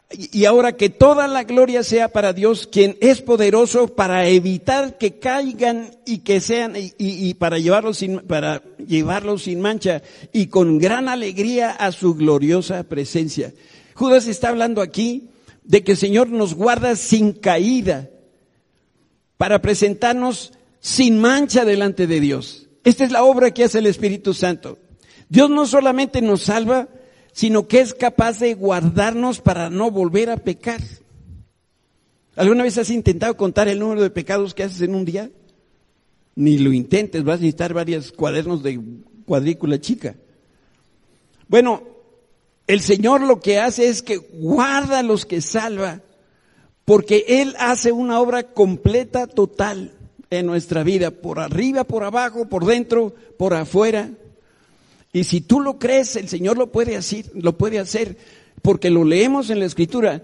y 0.09 0.45
ahora 0.45 0.77
que 0.77 0.89
toda 0.89 1.27
la 1.27 1.43
gloria 1.43 1.83
sea 1.83 2.07
para 2.13 2.31
Dios, 2.31 2.67
quien 2.71 2.97
es 3.01 3.21
poderoso 3.21 3.89
para 3.93 4.25
evitar 4.27 4.97
que 4.97 5.19
caigan 5.19 5.97
y 6.05 6.19
que 6.19 6.39
sean, 6.39 6.75
y, 6.77 7.33
para 7.33 7.59
llevarlos 7.59 7.97
sin, 7.97 8.19
para 8.19 8.63
llevarlos 8.77 9.43
sin 9.43 9.59
mancha 9.59 10.01
y 10.31 10.47
con 10.47 10.77
gran 10.77 11.09
alegría 11.09 11.71
a 11.71 11.91
su 11.91 12.15
gloriosa 12.15 12.83
presencia. 12.83 13.53
Judas 13.93 14.27
está 14.27 14.47
hablando 14.47 14.81
aquí 14.81 15.29
de 15.63 15.83
que 15.83 15.91
el 15.91 15.97
Señor 15.97 16.29
nos 16.29 16.53
guarda 16.53 16.95
sin 16.95 17.33
caída 17.33 18.09
para 19.35 19.61
presentarnos 19.61 20.53
sin 20.81 21.19
mancha 21.19 21.63
delante 21.63 22.07
de 22.07 22.19
Dios. 22.19 22.67
Esta 22.83 23.05
es 23.05 23.11
la 23.11 23.23
obra 23.23 23.51
que 23.51 23.63
hace 23.63 23.79
el 23.79 23.85
Espíritu 23.85 24.33
Santo. 24.33 24.79
Dios 25.29 25.49
no 25.49 25.65
solamente 25.65 26.21
nos 26.21 26.41
salva, 26.41 26.89
sino 27.31 27.67
que 27.67 27.79
es 27.79 27.93
capaz 27.93 28.39
de 28.39 28.55
guardarnos 28.55 29.39
para 29.39 29.69
no 29.69 29.91
volver 29.91 30.29
a 30.31 30.37
pecar. 30.37 30.81
¿Alguna 32.35 32.63
vez 32.63 32.77
has 32.77 32.89
intentado 32.89 33.37
contar 33.37 33.67
el 33.67 33.79
número 33.79 34.01
de 34.01 34.09
pecados 34.09 34.53
que 34.53 34.63
haces 34.63 34.81
en 34.81 34.95
un 34.95 35.05
día? 35.05 35.29
Ni 36.35 36.57
lo 36.57 36.73
intentes, 36.73 37.23
vas 37.23 37.35
a 37.35 37.41
necesitar 37.41 37.73
varios 37.73 38.11
cuadernos 38.11 38.63
de 38.63 38.81
cuadrícula 39.25 39.79
chica. 39.79 40.15
Bueno, 41.47 41.83
el 42.65 42.81
Señor 42.81 43.21
lo 43.21 43.39
que 43.39 43.59
hace 43.59 43.87
es 43.87 44.01
que 44.01 44.17
guarda 44.17 44.99
a 44.99 45.03
los 45.03 45.25
que 45.25 45.41
salva, 45.41 46.01
porque 46.85 47.25
Él 47.27 47.55
hace 47.59 47.91
una 47.91 48.19
obra 48.19 48.43
completa, 48.43 49.27
total 49.27 49.93
en 50.31 50.45
nuestra 50.45 50.83
vida, 50.83 51.11
por 51.11 51.39
arriba, 51.39 51.83
por 51.83 52.03
abajo, 52.03 52.47
por 52.47 52.65
dentro, 52.65 53.13
por 53.37 53.53
afuera. 53.53 54.09
Y 55.13 55.25
si 55.25 55.41
tú 55.41 55.59
lo 55.59 55.77
crees, 55.77 56.15
el 56.15 56.29
Señor 56.29 56.57
lo 56.57 56.71
puede 56.71 56.95
hacer, 56.95 57.25
lo 57.35 57.57
puede 57.57 57.79
hacer, 57.79 58.17
porque 58.61 58.89
lo 58.89 59.03
leemos 59.03 59.49
en 59.49 59.59
la 59.59 59.65
Escritura. 59.65 60.23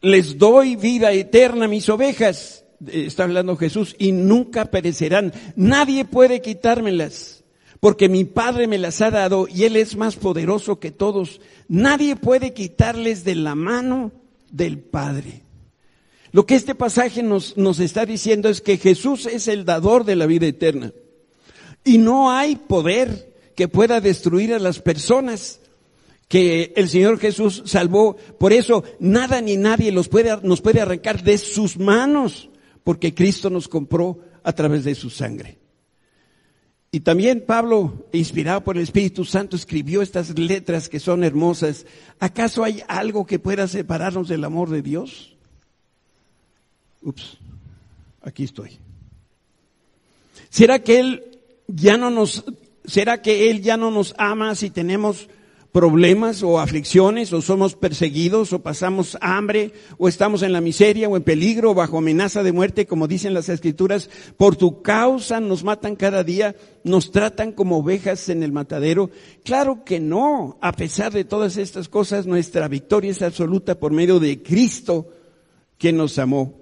Les 0.00 0.38
doy 0.38 0.76
vida 0.76 1.12
eterna 1.12 1.66
a 1.66 1.68
mis 1.68 1.88
ovejas, 1.88 2.64
está 2.86 3.24
hablando 3.24 3.56
Jesús, 3.56 3.94
y 3.96 4.10
nunca 4.10 4.66
perecerán. 4.66 5.32
Nadie 5.54 6.04
puede 6.04 6.42
quitármelas, 6.42 7.44
porque 7.78 8.08
mi 8.08 8.24
Padre 8.24 8.66
me 8.66 8.78
las 8.78 9.00
ha 9.02 9.12
dado 9.12 9.46
y 9.48 9.64
Él 9.64 9.76
es 9.76 9.96
más 9.96 10.16
poderoso 10.16 10.80
que 10.80 10.90
todos. 10.90 11.40
Nadie 11.68 12.16
puede 12.16 12.54
quitarles 12.54 13.22
de 13.22 13.36
la 13.36 13.54
mano 13.54 14.10
del 14.50 14.78
Padre. 14.78 15.42
Lo 16.32 16.46
que 16.46 16.54
este 16.54 16.74
pasaje 16.74 17.22
nos, 17.22 17.56
nos 17.56 17.80
está 17.80 18.04
diciendo 18.04 18.48
es 18.48 18.60
que 18.60 18.76
Jesús 18.76 19.26
es 19.26 19.48
el 19.48 19.64
dador 19.64 20.04
de 20.04 20.16
la 20.16 20.26
vida 20.26 20.46
eterna. 20.46 20.92
Y 21.84 21.98
no 21.98 22.30
hay 22.30 22.56
poder 22.56 23.34
que 23.54 23.68
pueda 23.68 24.00
destruir 24.00 24.52
a 24.54 24.58
las 24.58 24.80
personas 24.80 25.60
que 26.28 26.74
el 26.76 26.88
Señor 26.88 27.18
Jesús 27.18 27.62
salvó. 27.64 28.16
Por 28.38 28.52
eso 28.52 28.84
nada 29.00 29.40
ni 29.40 29.56
nadie 29.56 29.90
los 29.90 30.08
puede, 30.08 30.38
nos 30.42 30.60
puede 30.60 30.80
arrancar 30.80 31.22
de 31.22 31.38
sus 31.38 31.78
manos, 31.78 32.50
porque 32.84 33.14
Cristo 33.14 33.50
nos 33.50 33.66
compró 33.66 34.20
a 34.42 34.52
través 34.52 34.84
de 34.84 34.94
su 34.94 35.10
sangre. 35.10 35.58
Y 36.90 37.00
también 37.00 37.44
Pablo, 37.46 38.06
inspirado 38.12 38.64
por 38.64 38.76
el 38.76 38.82
Espíritu 38.82 39.24
Santo, 39.24 39.56
escribió 39.56 40.00
estas 40.00 40.38
letras 40.38 40.88
que 40.88 41.00
son 41.00 41.22
hermosas. 41.22 41.84
¿Acaso 42.18 42.64
hay 42.64 42.82
algo 42.88 43.26
que 43.26 43.38
pueda 43.38 43.68
separarnos 43.68 44.28
del 44.28 44.44
amor 44.44 44.70
de 44.70 44.80
Dios? 44.82 45.37
Ups, 47.02 47.38
aquí 48.20 48.44
estoy. 48.44 48.78
¿Será 50.50 50.78
que 50.80 50.98
Él 50.98 51.40
ya 51.66 51.96
no 51.96 52.10
nos, 52.10 52.44
será 52.84 53.22
que 53.22 53.50
Él 53.50 53.62
ya 53.62 53.76
no 53.76 53.90
nos 53.90 54.14
ama 54.18 54.54
si 54.54 54.70
tenemos 54.70 55.28
problemas 55.72 56.42
o 56.42 56.58
aflicciones 56.58 57.32
o 57.32 57.42
somos 57.42 57.76
perseguidos 57.76 58.52
o 58.52 58.60
pasamos 58.60 59.18
hambre 59.20 59.72
o 59.98 60.08
estamos 60.08 60.42
en 60.42 60.52
la 60.52 60.60
miseria 60.60 61.08
o 61.08 61.16
en 61.16 61.22
peligro 61.22 61.70
o 61.70 61.74
bajo 61.74 61.98
amenaza 61.98 62.42
de 62.42 62.52
muerte, 62.52 62.86
como 62.86 63.06
dicen 63.06 63.34
las 63.34 63.48
escrituras, 63.48 64.08
por 64.36 64.56
tu 64.56 64.82
causa 64.82 65.40
nos 65.40 65.64
matan 65.64 65.94
cada 65.94 66.24
día, 66.24 66.56
nos 66.84 67.12
tratan 67.12 67.52
como 67.52 67.78
ovejas 67.78 68.28
en 68.28 68.42
el 68.42 68.52
matadero. 68.52 69.10
Claro 69.44 69.84
que 69.84 70.00
no, 70.00 70.58
a 70.60 70.72
pesar 70.72 71.12
de 71.12 71.24
todas 71.24 71.56
estas 71.56 71.88
cosas, 71.88 72.26
nuestra 72.26 72.66
victoria 72.68 73.10
es 73.10 73.22
absoluta 73.22 73.78
por 73.78 73.92
medio 73.92 74.18
de 74.18 74.42
Cristo 74.42 75.06
que 75.76 75.92
nos 75.92 76.18
amó. 76.18 76.54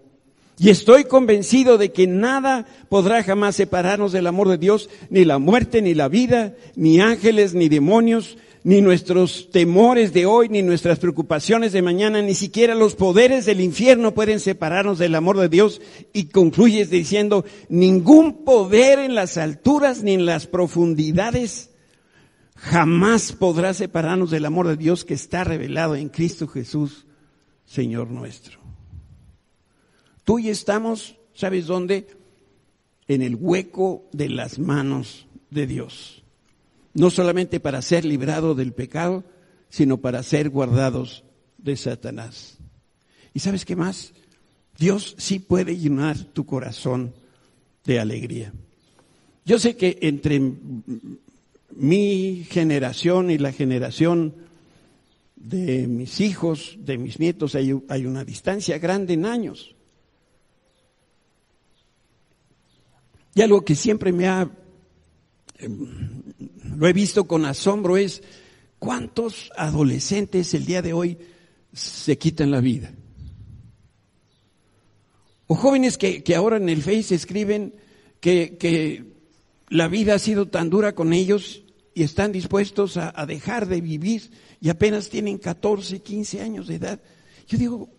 Y 0.58 0.70
estoy 0.70 1.04
convencido 1.04 1.76
de 1.76 1.92
que 1.92 2.06
nada 2.06 2.66
podrá 2.88 3.22
jamás 3.22 3.56
separarnos 3.56 4.12
del 4.12 4.26
amor 4.26 4.48
de 4.48 4.56
Dios, 4.56 4.88
ni 5.10 5.24
la 5.24 5.38
muerte, 5.38 5.82
ni 5.82 5.94
la 5.94 6.08
vida, 6.08 6.54
ni 6.76 7.00
ángeles, 7.00 7.52
ni 7.52 7.68
demonios, 7.68 8.38
ni 8.64 8.80
nuestros 8.80 9.50
temores 9.50 10.14
de 10.14 10.24
hoy, 10.24 10.48
ni 10.48 10.62
nuestras 10.62 10.98
preocupaciones 10.98 11.72
de 11.72 11.82
mañana, 11.82 12.22
ni 12.22 12.34
siquiera 12.34 12.74
los 12.74 12.94
poderes 12.94 13.44
del 13.44 13.60
infierno 13.60 14.14
pueden 14.14 14.40
separarnos 14.40 14.98
del 14.98 15.14
amor 15.14 15.38
de 15.38 15.50
Dios. 15.50 15.82
Y 16.14 16.24
concluyes 16.24 16.88
diciendo, 16.88 17.44
ningún 17.68 18.44
poder 18.44 18.98
en 18.98 19.14
las 19.14 19.36
alturas 19.36 20.02
ni 20.02 20.14
en 20.14 20.24
las 20.24 20.46
profundidades 20.46 21.70
jamás 22.56 23.32
podrá 23.32 23.74
separarnos 23.74 24.30
del 24.30 24.46
amor 24.46 24.66
de 24.66 24.76
Dios 24.76 25.04
que 25.04 25.14
está 25.14 25.44
revelado 25.44 25.94
en 25.94 26.08
Cristo 26.08 26.48
Jesús, 26.48 27.06
Señor 27.66 28.10
nuestro. 28.10 28.65
Tú 30.26 30.40
y 30.40 30.48
estamos, 30.48 31.14
¿sabes 31.34 31.66
dónde? 31.66 32.08
En 33.06 33.22
el 33.22 33.36
hueco 33.36 34.08
de 34.10 34.28
las 34.28 34.58
manos 34.58 35.28
de 35.50 35.68
Dios. 35.68 36.24
No 36.94 37.12
solamente 37.12 37.60
para 37.60 37.80
ser 37.80 38.04
librado 38.04 38.56
del 38.56 38.72
pecado, 38.72 39.22
sino 39.68 39.98
para 39.98 40.24
ser 40.24 40.50
guardados 40.50 41.22
de 41.58 41.76
Satanás. 41.76 42.58
¿Y 43.34 43.38
sabes 43.38 43.64
qué 43.64 43.76
más? 43.76 44.14
Dios 44.76 45.14
sí 45.16 45.38
puede 45.38 45.76
llenar 45.76 46.18
tu 46.18 46.44
corazón 46.44 47.14
de 47.84 48.00
alegría. 48.00 48.52
Yo 49.44 49.60
sé 49.60 49.76
que 49.76 49.96
entre 50.02 50.42
mi 51.70 52.44
generación 52.50 53.30
y 53.30 53.38
la 53.38 53.52
generación 53.52 54.34
de 55.36 55.86
mis 55.86 56.20
hijos, 56.20 56.78
de 56.80 56.98
mis 56.98 57.20
nietos, 57.20 57.54
hay, 57.54 57.80
hay 57.88 58.06
una 58.06 58.24
distancia 58.24 58.78
grande 58.78 59.14
en 59.14 59.24
años. 59.24 59.75
Y 63.36 63.42
algo 63.42 63.66
que 63.66 63.74
siempre 63.74 64.12
me 64.12 64.28
ha, 64.28 64.50
em, 65.58 66.22
lo 66.74 66.88
he 66.88 66.94
visto 66.94 67.26
con 67.26 67.44
asombro 67.44 67.98
es 67.98 68.22
cuántos 68.78 69.52
adolescentes 69.58 70.54
el 70.54 70.64
día 70.64 70.80
de 70.80 70.94
hoy 70.94 71.18
se 71.74 72.16
quitan 72.16 72.50
la 72.50 72.62
vida. 72.62 72.94
O 75.48 75.54
jóvenes 75.54 75.98
que, 75.98 76.24
ahora 76.34 76.56
en 76.56 76.70
el 76.70 76.80
Face 76.80 77.14
escriben 77.14 77.74
que, 78.20 78.56
que, 78.56 79.04
la 79.68 79.88
vida 79.88 80.14
ha 80.14 80.18
sido 80.18 80.48
tan 80.48 80.70
dura 80.70 80.94
con 80.94 81.12
ellos 81.12 81.62
y 81.92 82.04
están 82.04 82.32
dispuestos 82.32 82.96
a, 82.96 83.12
a 83.14 83.26
dejar 83.26 83.66
de 83.66 83.82
vivir 83.82 84.30
y 84.62 84.70
apenas 84.70 85.10
tienen 85.10 85.36
14, 85.36 86.00
15 86.00 86.40
años 86.40 86.68
de 86.68 86.76
edad. 86.76 87.02
Yo 87.46 87.58
digo, 87.58 87.90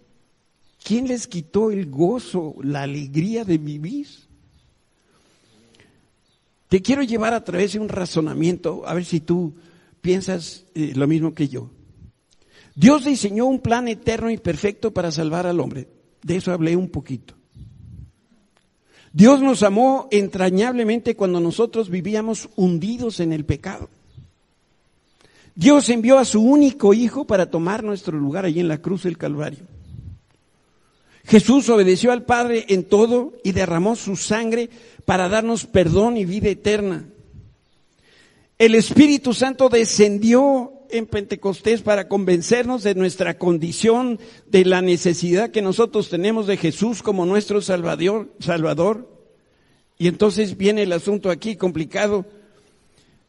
¿quién 0.84 1.08
les 1.08 1.28
quitó 1.28 1.70
el 1.70 1.92
gozo, 1.92 2.56
la 2.64 2.82
alegría 2.82 3.46
de 3.46 3.60
vivir? 3.60 4.27
Te 6.70 6.82
quiero 6.82 7.04
llevar 7.04 7.34
a 7.34 7.44
través 7.44 7.74
de 7.74 7.80
un 7.80 7.90
razonamiento, 7.90 8.84
a 8.86 8.94
ver 8.94 9.06
si 9.06 9.20
tú 9.20 9.54
piensas 10.02 10.66
eh, 10.76 10.94
lo 10.96 11.08
mismo 11.08 11.34
que 11.34 11.48
yo. 11.48 11.70
Dios 12.76 13.06
diseñó 13.06 13.46
un 13.46 13.60
plan 13.60 13.88
eterno 13.88 14.30
y 14.30 14.38
perfecto 14.38 14.94
para 14.94 15.12
salvar 15.12 15.48
al 15.48 15.60
hombre. 15.60 15.88
De 16.22 16.36
eso 16.36 16.52
hablé 16.52 16.76
un 16.76 16.90
poquito. 16.90 17.34
Dios 19.14 19.42
nos 19.42 19.64
amó 19.64 20.08
entrañablemente 20.12 21.16
cuando 21.16 21.40
nosotros 21.40 21.90
vivíamos 21.90 22.50
hundidos 22.56 23.20
en 23.20 23.34
el 23.34 23.46
pecado. 23.46 23.90
Dios 25.56 25.90
envió 25.90 26.20
a 26.20 26.26
su 26.26 26.40
único 26.40 26.94
hijo 26.94 27.26
para 27.26 27.50
tomar 27.50 27.84
nuestro 27.84 28.16
lugar 28.20 28.46
allí 28.46 28.60
en 28.60 28.68
la 28.68 28.80
cruz 28.80 29.04
del 29.04 29.18
Calvario. 29.18 29.66
Jesús 31.26 31.68
obedeció 31.70 32.12
al 32.12 32.26
Padre 32.26 32.66
en 32.70 32.84
todo 32.84 33.34
y 33.44 33.54
derramó 33.54 33.96
su 33.96 34.16
sangre 34.16 34.70
para 35.08 35.30
darnos 35.30 35.66
perdón 35.66 36.18
y 36.18 36.26
vida 36.26 36.50
eterna. 36.50 37.08
El 38.58 38.76
Espíritu 38.76 39.34
Santo 39.34 39.70
descendió 39.70 40.74
en 40.90 41.06
Pentecostés 41.06 41.82
para 41.82 42.10
convencernos 42.10 42.84
de 42.84 42.94
nuestra 42.94 43.38
condición, 43.38 44.20
de 44.48 44.66
la 44.66 44.82
necesidad 44.82 45.52
que 45.52 45.62
nosotros 45.62 46.10
tenemos 46.10 46.46
de 46.46 46.58
Jesús 46.58 47.02
como 47.02 47.26
nuestro 47.26 47.62
Salvador. 47.62 48.34
Salvador. 48.42 49.10
Y 49.98 50.10
entonces 50.10 50.58
viene 50.58 50.84
el 50.84 50.92
asunto 50.92 51.30
aquí 51.30 51.56
complicado. 51.56 52.26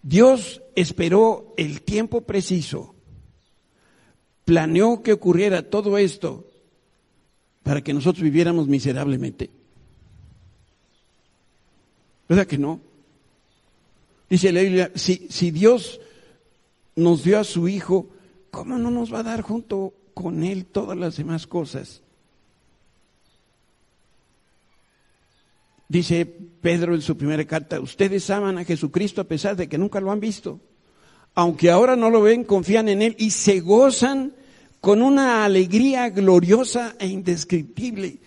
Dios 0.03 0.61
esperó 0.75 1.55
el 1.57 1.83
tiempo 1.83 2.23
preciso, 2.23 2.97
planeó 4.45 5.05
que 5.05 5.13
ocurriera 5.13 5.63
todo 5.71 5.97
esto 5.97 6.45
para 7.63 7.85
que 7.85 7.95
nosotros 7.95 8.25
viviéramos 8.25 8.67
miserablemente. 8.67 9.58
¿Verdad 12.29 12.47
que 12.47 12.59
no? 12.59 12.81
Dice 14.29 14.53
la 14.53 14.61
Biblia, 14.61 14.93
si, 14.95 15.27
si 15.31 15.51
Dios 15.51 16.01
nos 16.97 17.25
dio 17.25 17.39
a 17.39 17.45
su 17.45 17.69
Hijo, 17.69 18.09
¿cómo 18.51 18.79
no 18.79 18.91
nos 18.91 19.13
va 19.13 19.21
a 19.21 19.25
dar 19.25 19.41
junto 19.41 19.95
con 20.13 20.45
Él 20.45 20.67
todas 20.67 20.99
las 20.99 21.17
demás 21.17 21.47
cosas? 21.47 22.03
Dice 25.89 26.27
Pedro 26.27 26.95
en 26.95 27.01
su 27.01 27.17
primera 27.17 27.47
carta, 27.47 27.81
ustedes 27.81 28.29
aman 28.29 28.59
a 28.59 28.65
Jesucristo 28.65 29.23
a 29.23 29.25
pesar 29.25 29.57
de 29.57 29.69
que 29.69 29.79
nunca 29.79 30.01
lo 30.01 30.13
han 30.13 30.21
visto. 30.21 30.61
Aunque 31.35 31.71
ahora 31.71 31.97
no 31.97 32.11
lo 32.11 32.21
ven, 32.21 32.45
confían 32.45 32.91
en 32.91 33.01
Él 33.01 33.17
y 33.19 33.31
se 33.31 33.61
gozan 33.61 34.35
con 34.81 35.01
una 35.01 35.47
alegría 35.47 36.11
gloriosa 36.11 36.95
e 36.99 37.07
indescriptible. 37.07 38.19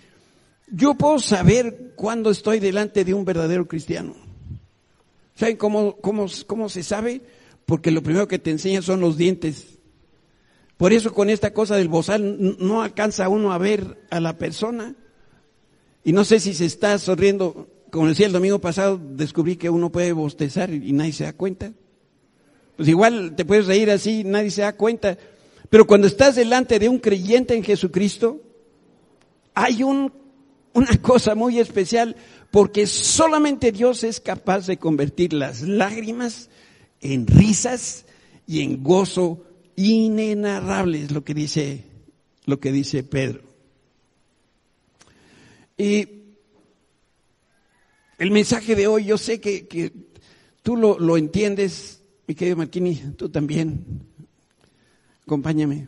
Yo 0.71 0.95
puedo 0.95 1.19
saber 1.19 1.93
cuándo 1.95 2.31
estoy 2.31 2.59
delante 2.59 3.03
de 3.03 3.13
un 3.13 3.25
verdadero 3.25 3.67
cristiano. 3.67 4.15
¿Saben 5.35 5.57
cómo, 5.57 5.97
cómo, 5.97 6.27
cómo 6.47 6.69
se 6.69 6.81
sabe? 6.81 7.21
Porque 7.65 7.91
lo 7.91 8.01
primero 8.01 8.27
que 8.27 8.39
te 8.39 8.51
enseña 8.51 8.81
son 8.81 9.01
los 9.01 9.17
dientes. 9.17 9.79
Por 10.77 10.93
eso 10.93 11.13
con 11.13 11.29
esta 11.29 11.53
cosa 11.53 11.75
del 11.75 11.89
bozal 11.89 12.57
no 12.59 12.81
alcanza 12.81 13.29
uno 13.29 13.51
a 13.51 13.57
ver 13.57 13.99
a 14.09 14.19
la 14.19 14.37
persona. 14.37 14.95
Y 16.03 16.13
no 16.13 16.23
sé 16.23 16.39
si 16.39 16.53
se 16.53 16.65
está 16.65 16.97
sonriendo. 16.97 17.67
Como 17.91 18.07
decía 18.07 18.25
el 18.25 18.31
domingo 18.31 18.59
pasado, 18.59 18.97
descubrí 18.97 19.57
que 19.57 19.69
uno 19.69 19.91
puede 19.91 20.13
bostezar 20.13 20.73
y 20.73 20.93
nadie 20.93 21.11
se 21.11 21.25
da 21.25 21.33
cuenta. 21.33 21.73
Pues 22.77 22.87
igual 22.87 23.35
te 23.35 23.45
puedes 23.45 23.67
reír 23.67 23.91
así, 23.91 24.23
nadie 24.23 24.49
se 24.51 24.61
da 24.61 24.75
cuenta. 24.75 25.17
Pero 25.69 25.85
cuando 25.85 26.07
estás 26.07 26.35
delante 26.35 26.79
de 26.79 26.89
un 26.89 26.99
creyente 26.99 27.55
en 27.55 27.63
Jesucristo, 27.63 28.41
hay 29.53 29.83
un, 29.83 30.11
una 30.73 31.01
cosa 31.01 31.35
muy 31.35 31.59
especial, 31.59 32.15
porque 32.49 32.87
solamente 32.87 33.71
Dios 33.71 34.03
es 34.03 34.19
capaz 34.19 34.67
de 34.67 34.77
convertir 34.77 35.33
las 35.33 35.61
lágrimas 35.61 36.49
en 36.99 37.27
risas 37.27 38.05
y 38.47 38.61
en 38.61 38.83
gozo 38.83 39.45
inenarrable, 39.75 41.03
es 41.03 41.11
lo 41.11 41.23
que 41.23 41.33
dice, 41.33 41.85
lo 42.45 42.59
que 42.59 42.71
dice 42.71 43.03
Pedro. 43.03 43.41
Y 45.77 46.07
el 48.17 48.31
mensaje 48.31 48.75
de 48.75 48.87
hoy, 48.87 49.05
yo 49.05 49.17
sé 49.17 49.39
que, 49.41 49.67
que 49.67 49.91
tú 50.61 50.77
lo, 50.77 50.99
lo, 50.99 51.17
entiendes, 51.17 52.01
mi 52.27 52.35
querido 52.35 52.57
Marquini, 52.57 52.95
tú 53.17 53.29
también. 53.29 53.83
Acompáñame. 55.23 55.87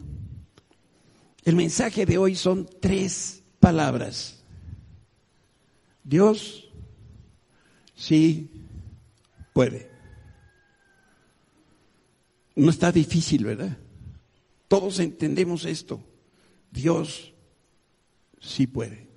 El 1.44 1.56
mensaje 1.56 2.06
de 2.06 2.18
hoy 2.18 2.36
son 2.36 2.68
tres 2.80 3.44
palabras. 3.60 4.43
Dios 6.04 6.70
sí 7.96 8.50
puede. 9.54 9.92
No 12.56 12.70
está 12.70 12.92
difícil, 12.92 13.46
¿verdad? 13.46 13.78
Todos 14.68 15.00
entendemos 15.00 15.66
esto. 15.66 16.04
Dios 16.72 17.34
sí 18.40 18.68
puede. 18.68 19.08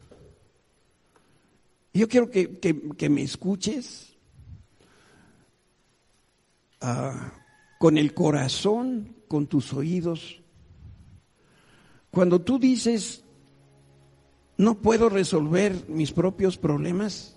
Yo 1.92 2.08
quiero 2.08 2.30
que, 2.30 2.58
que, 2.58 3.08
me 3.08 3.22
escuches 3.22 4.16
uh, 6.82 7.30
con 7.78 7.96
el 7.96 8.12
corazón, 8.12 9.16
con 9.28 9.46
tus 9.46 9.72
oídos. 9.72 10.42
Cuando 12.10 12.42
tú 12.42 12.58
dices, 12.58 13.24
no 14.56 14.78
puedo 14.78 15.08
resolver 15.08 15.84
mis 15.88 16.12
propios 16.12 16.56
problemas, 16.56 17.36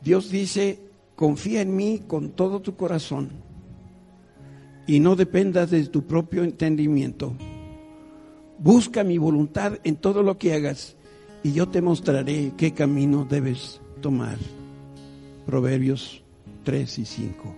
Dios 0.00 0.30
dice, 0.30 0.80
confía 1.14 1.60
en 1.60 1.76
mí 1.76 2.02
con 2.06 2.30
todo 2.30 2.60
tu 2.60 2.76
corazón 2.76 3.30
y 4.86 4.98
no 5.00 5.14
dependas 5.14 5.70
de 5.70 5.86
tu 5.86 6.02
propio 6.02 6.42
entendimiento. 6.42 7.32
Busca 8.58 9.04
mi 9.04 9.18
voluntad 9.18 9.78
en 9.84 9.96
todo 9.96 10.22
lo 10.22 10.38
que 10.38 10.54
hagas 10.54 10.96
y 11.42 11.52
yo 11.52 11.68
te 11.68 11.82
mostraré 11.82 12.52
qué 12.56 12.72
camino 12.72 13.26
debes 13.28 13.80
tomar. 14.00 14.38
Proverbios 15.46 16.22
3 16.64 16.98
y 16.98 17.04
5. 17.04 17.54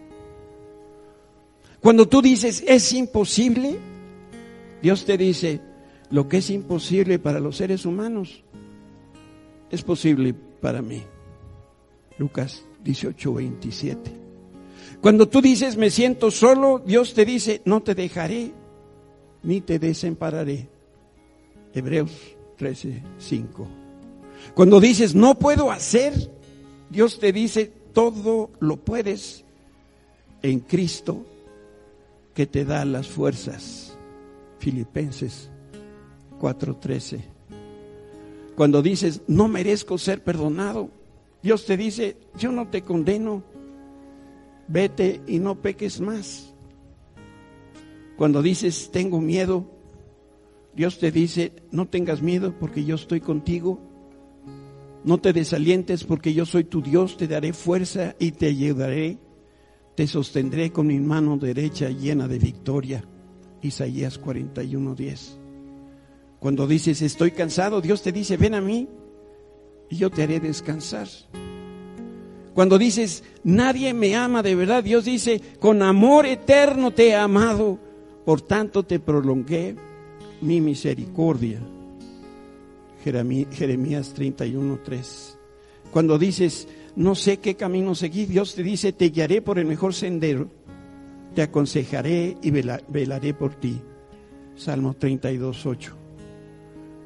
Cuando 1.81 2.09
tú 2.09 2.23
dices 2.23 2.65
es 2.67 2.93
imposible, 2.93 3.79
Dios 4.83 5.05
te 5.05 5.17
dice, 5.17 5.61
lo 6.11 6.29
que 6.29 6.39
es 6.39 6.51
imposible 6.51 7.19
para 7.19 7.41
los 7.41 7.57
seres 7.57 7.87
humanos 7.87 8.45
es 9.71 9.83
posible 9.83 10.35
para 10.61 10.83
mí. 10.83 11.03
Lucas 12.19 12.65
18, 12.85 13.35
27. 13.35 14.11
Cuando 15.01 15.29
tú 15.29 15.43
dices, 15.43 15.77
me 15.77 15.91
siento 15.91 16.31
solo, 16.31 16.81
Dios 16.85 17.15
te 17.15 17.25
dice, 17.25 17.61
no 17.65 17.83
te 17.83 17.95
dejaré 17.95 18.53
ni 19.43 19.61
te 19.61 19.79
desampararé. 19.79 20.69
Hebreos 21.75 22.13
13, 22.57 23.03
5. 23.19 23.69
Cuando 24.55 24.81
dices, 24.81 25.15
no 25.15 25.39
puedo 25.39 25.71
hacer, 25.71 26.31
Dios 26.89 27.19
te 27.19 27.33
dice, 27.33 27.73
todo 27.93 28.51
lo 28.61 28.77
puedes 28.77 29.45
en 30.43 30.61
Cristo 30.61 31.27
que 32.35 32.47
te 32.47 32.65
da 32.65 32.85
las 32.85 33.09
fuerzas. 33.09 33.97
Filipenses 34.59 35.51
4:13. 36.41 37.21
Cuando 38.57 38.83
dices, 38.83 39.23
no 39.27 39.49
merezco 39.49 39.99
ser 39.99 40.23
perdonado, 40.23 40.91
Dios 41.43 41.67
te 41.67 41.77
dice, 41.77 42.17
yo 42.39 42.53
no 42.53 42.69
te 42.69 42.83
condeno, 42.83 43.43
vete 44.69 45.21
y 45.27 45.41
no 45.41 45.57
peques 45.57 46.01
más. 46.01 46.55
Cuando 48.17 48.43
dices, 48.43 48.91
tengo 48.93 49.21
miedo, 49.21 49.67
Dios 50.75 50.99
te 50.99 51.11
dice, 51.11 51.53
no 51.71 51.87
tengas 51.87 52.23
miedo 52.23 52.55
porque 52.59 52.85
yo 52.85 52.95
estoy 52.95 53.21
contigo. 53.21 53.81
No 55.05 55.19
te 55.19 55.33
desalientes 55.33 56.05
porque 56.05 56.33
yo 56.33 56.47
soy 56.47 56.65
tu 56.65 56.81
Dios, 56.81 57.17
te 57.17 57.29
daré 57.29 57.53
fuerza 57.53 58.15
y 58.19 58.33
te 58.33 58.47
ayudaré. 58.47 59.19
Te 59.97 60.07
sostendré 60.07 60.73
con 60.73 60.87
mi 60.87 60.99
mano 60.99 61.37
derecha 61.37 61.91
llena 61.91 62.27
de 62.27 62.39
victoria. 62.39 63.05
Isaías 63.63 64.21
41:10. 64.21 65.44
Cuando 66.45 66.67
dices, 66.67 67.01
estoy 67.01 67.31
cansado, 67.31 67.81
Dios 67.81 68.03
te 68.03 68.13
dice, 68.13 68.37
ven 68.37 68.53
a 68.53 68.61
mí 68.61 68.87
y 69.89 69.97
yo 69.97 70.11
te 70.11 70.25
haré 70.25 70.41
descansar. 70.41 71.09
Cuando 72.53 72.77
dices, 72.77 73.25
nadie 73.45 73.95
me 73.95 74.15
ama 74.15 74.43
de 74.43 74.55
verdad, 74.55 74.85
Dios 74.85 75.07
dice, 75.07 75.41
con 75.59 75.81
amor 75.81 76.27
eterno 76.27 76.91
te 76.91 77.09
he 77.09 77.17
amado, 77.17 77.79
por 78.27 78.43
tanto 78.43 78.83
te 78.83 79.01
prolongué 79.01 79.75
mi 80.43 80.61
misericordia. 80.61 81.61
Jeremías 83.03 84.15
31.3. 84.15 85.37
Cuando 85.91 86.19
dices, 86.19 86.69
no 86.95 87.15
sé 87.15 87.39
qué 87.39 87.55
camino 87.55 87.95
seguir, 87.95 88.29
Dios 88.29 88.55
te 88.55 88.63
dice, 88.63 88.93
te 88.93 89.09
guiaré 89.09 89.41
por 89.41 89.59
el 89.59 89.65
mejor 89.65 89.95
sendero, 89.95 90.51
te 91.35 91.41
aconsejaré 91.41 92.37
y 92.43 92.51
velaré 92.51 93.33
por 93.33 93.55
ti. 93.55 93.81
Salmo 94.57 94.95
32.8. 94.95 96.04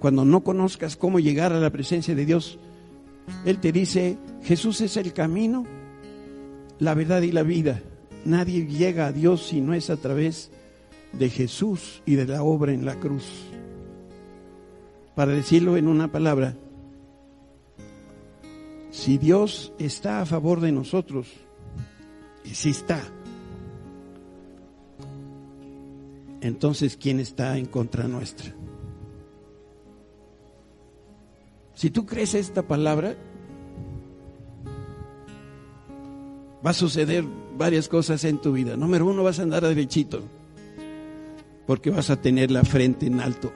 Cuando 0.01 0.25
no 0.25 0.43
conozcas 0.43 0.97
cómo 0.97 1.19
llegar 1.19 1.53
a 1.53 1.61
la 1.61 1.71
presencia 1.71 2.15
de 2.15 2.25
Dios, 2.25 2.59
él 3.45 3.59
te 3.59 3.73
dice, 3.73 4.19
Jesús 4.43 4.81
es 4.81 4.97
el 4.97 5.13
camino, 5.13 5.65
la 6.79 6.95
verdad 6.95 7.23
y 7.23 7.33
la 7.33 7.43
vida. 7.43 7.83
Nadie 8.25 8.67
llega 8.67 9.07
a 9.07 9.13
Dios 9.13 9.47
si 9.47 9.61
no 9.61 9.75
es 9.75 9.91
a 9.91 9.97
través 9.97 10.51
de 11.13 11.29
Jesús 11.31 12.03
y 12.07 12.15
de 12.15 12.27
la 12.27 12.43
obra 12.43 12.73
en 12.73 12.85
la 12.85 12.99
cruz. 13.01 13.25
Para 15.15 15.33
decirlo 15.33 15.77
en 15.77 15.89
una 15.89 16.13
palabra, 16.13 16.55
si 18.91 19.19
Dios 19.19 19.73
está 19.79 20.21
a 20.21 20.27
favor 20.27 20.61
de 20.61 20.73
nosotros, 20.73 21.29
y 22.45 22.51
si 22.51 22.71
está, 22.71 23.03
entonces 26.41 26.97
¿quién 26.97 27.21
está 27.21 27.59
en 27.59 27.67
contra 27.67 28.07
nuestra? 28.07 28.55
Si 31.79 31.91
tú 31.91 32.07
crees 32.07 32.35
esta 32.35 32.63
palabra, 32.67 33.15
va 36.67 36.71
a 36.71 36.75
suceder 36.75 37.25
varias 37.57 37.87
cosas 37.87 38.25
en 38.25 38.39
tu 38.39 38.51
vida. 38.51 38.77
Número 38.77 39.07
uno, 39.07 39.23
vas 39.23 39.39
a 39.39 39.43
andar 39.43 39.63
derechito, 39.63 40.23
porque 41.69 41.91
vas 41.91 42.11
a 42.11 42.21
tener 42.21 42.51
la 42.51 42.65
frente 42.65 43.07
en 43.07 43.21
alto. 43.21 43.53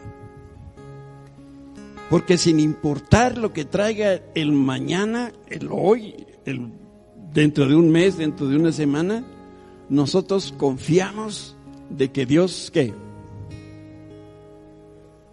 Porque 2.11 2.39
sin 2.39 2.61
importar 2.61 3.39
lo 3.39 3.53
que 3.53 3.65
traiga 3.65 4.23
el 4.37 4.53
mañana, 4.53 5.33
el 5.49 5.69
hoy, 5.73 6.25
el 6.45 6.71
dentro 7.33 7.67
de 7.67 7.75
un 7.75 7.91
mes, 7.91 8.19
dentro 8.19 8.47
de 8.47 8.55
una 8.55 8.71
semana, 8.71 9.25
nosotros 9.89 10.55
confiamos 10.57 11.57
de 11.91 12.13
que 12.13 12.25
Dios, 12.25 12.71
¿qué? 12.73 12.95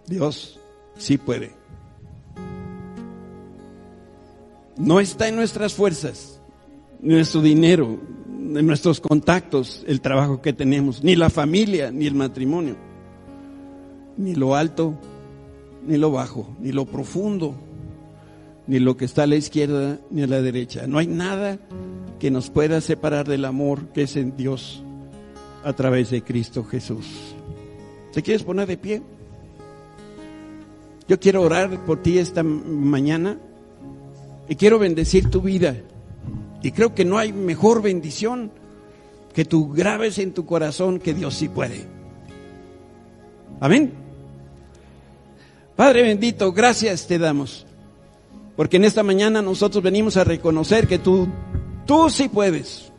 Dios 0.08 0.58
sí 0.98 1.18
puede. 1.18 1.59
No 4.80 4.98
está 4.98 5.28
en 5.28 5.36
nuestras 5.36 5.74
fuerzas, 5.74 6.40
nuestro 7.02 7.42
dinero, 7.42 7.98
en 8.26 8.66
nuestros 8.66 8.98
contactos, 8.98 9.84
el 9.86 10.00
trabajo 10.00 10.40
que 10.40 10.54
tenemos, 10.54 11.04
ni 11.04 11.16
la 11.16 11.28
familia, 11.28 11.90
ni 11.90 12.06
el 12.06 12.14
matrimonio, 12.14 12.76
ni 14.16 14.34
lo 14.34 14.56
alto, 14.56 14.94
ni 15.86 15.98
lo 15.98 16.10
bajo, 16.10 16.56
ni 16.60 16.72
lo 16.72 16.86
profundo, 16.86 17.54
ni 18.66 18.78
lo 18.78 18.96
que 18.96 19.04
está 19.04 19.24
a 19.24 19.26
la 19.26 19.36
izquierda, 19.36 19.98
ni 20.10 20.22
a 20.22 20.26
la 20.26 20.40
derecha. 20.40 20.86
No 20.86 20.96
hay 20.96 21.08
nada 21.08 21.58
que 22.18 22.30
nos 22.30 22.48
pueda 22.48 22.80
separar 22.80 23.28
del 23.28 23.44
amor 23.44 23.88
que 23.88 24.04
es 24.04 24.16
en 24.16 24.34
Dios 24.34 24.82
a 25.62 25.74
través 25.74 26.08
de 26.08 26.22
Cristo 26.22 26.64
Jesús. 26.64 27.06
¿Te 28.14 28.22
quieres 28.22 28.44
poner 28.44 28.66
de 28.66 28.78
pie? 28.78 29.02
Yo 31.06 31.20
quiero 31.20 31.42
orar 31.42 31.84
por 31.84 32.00
ti 32.02 32.16
esta 32.16 32.42
mañana. 32.42 33.38
Y 34.50 34.56
quiero 34.56 34.80
bendecir 34.80 35.30
tu 35.30 35.40
vida. 35.40 35.76
Y 36.60 36.72
creo 36.72 36.92
que 36.92 37.04
no 37.04 37.18
hay 37.18 37.32
mejor 37.32 37.82
bendición 37.82 38.50
que 39.32 39.44
tú 39.44 39.72
grabes 39.72 40.18
en 40.18 40.32
tu 40.32 40.44
corazón 40.44 40.98
que 40.98 41.14
Dios 41.14 41.36
sí 41.36 41.48
puede. 41.48 41.86
Amén. 43.60 43.92
Padre 45.76 46.02
bendito, 46.02 46.52
gracias 46.52 47.06
te 47.06 47.16
damos. 47.16 47.64
Porque 48.56 48.78
en 48.78 48.84
esta 48.84 49.04
mañana 49.04 49.40
nosotros 49.40 49.84
venimos 49.84 50.16
a 50.16 50.24
reconocer 50.24 50.88
que 50.88 50.98
tú, 50.98 51.28
tú 51.86 52.10
sí 52.10 52.28
puedes. 52.28 52.90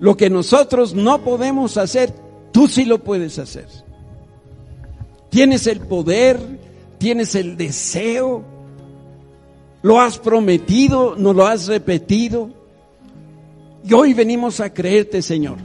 Lo 0.00 0.18
que 0.18 0.28
nosotros 0.28 0.94
no 0.94 1.24
podemos 1.24 1.78
hacer, 1.78 2.12
tú 2.52 2.68
sí 2.68 2.84
lo 2.84 3.02
puedes 3.02 3.38
hacer. 3.38 3.66
Tienes 5.30 5.66
el 5.66 5.80
poder, 5.80 6.38
tienes 6.98 7.34
el 7.34 7.56
deseo, 7.56 8.57
lo 9.82 10.00
has 10.00 10.18
prometido, 10.18 11.14
nos 11.16 11.34
lo 11.34 11.46
has 11.46 11.66
repetido. 11.66 12.50
Y 13.84 13.92
hoy 13.92 14.14
venimos 14.14 14.60
a 14.60 14.72
creerte, 14.72 15.22
Señor, 15.22 15.58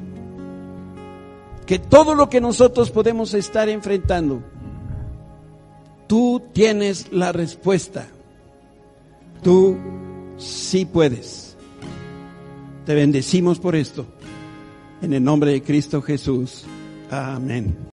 que 1.65 1.79
todo 1.79 2.15
lo 2.15 2.29
que 2.29 2.39
nosotros 2.39 2.91
podemos 2.91 3.33
estar 3.33 3.69
enfrentando, 3.69 4.41
tú 6.07 6.41
tienes 6.53 7.11
la 7.11 7.31
respuesta. 7.31 8.07
Tú 9.41 9.77
sí 10.37 10.85
puedes. 10.85 11.57
Te 12.85 12.93
bendecimos 12.93 13.59
por 13.59 13.75
esto. 13.75 14.05
En 15.01 15.13
el 15.13 15.23
nombre 15.23 15.51
de 15.51 15.63
Cristo 15.63 16.01
Jesús. 16.01 16.63
Amén. 17.09 17.75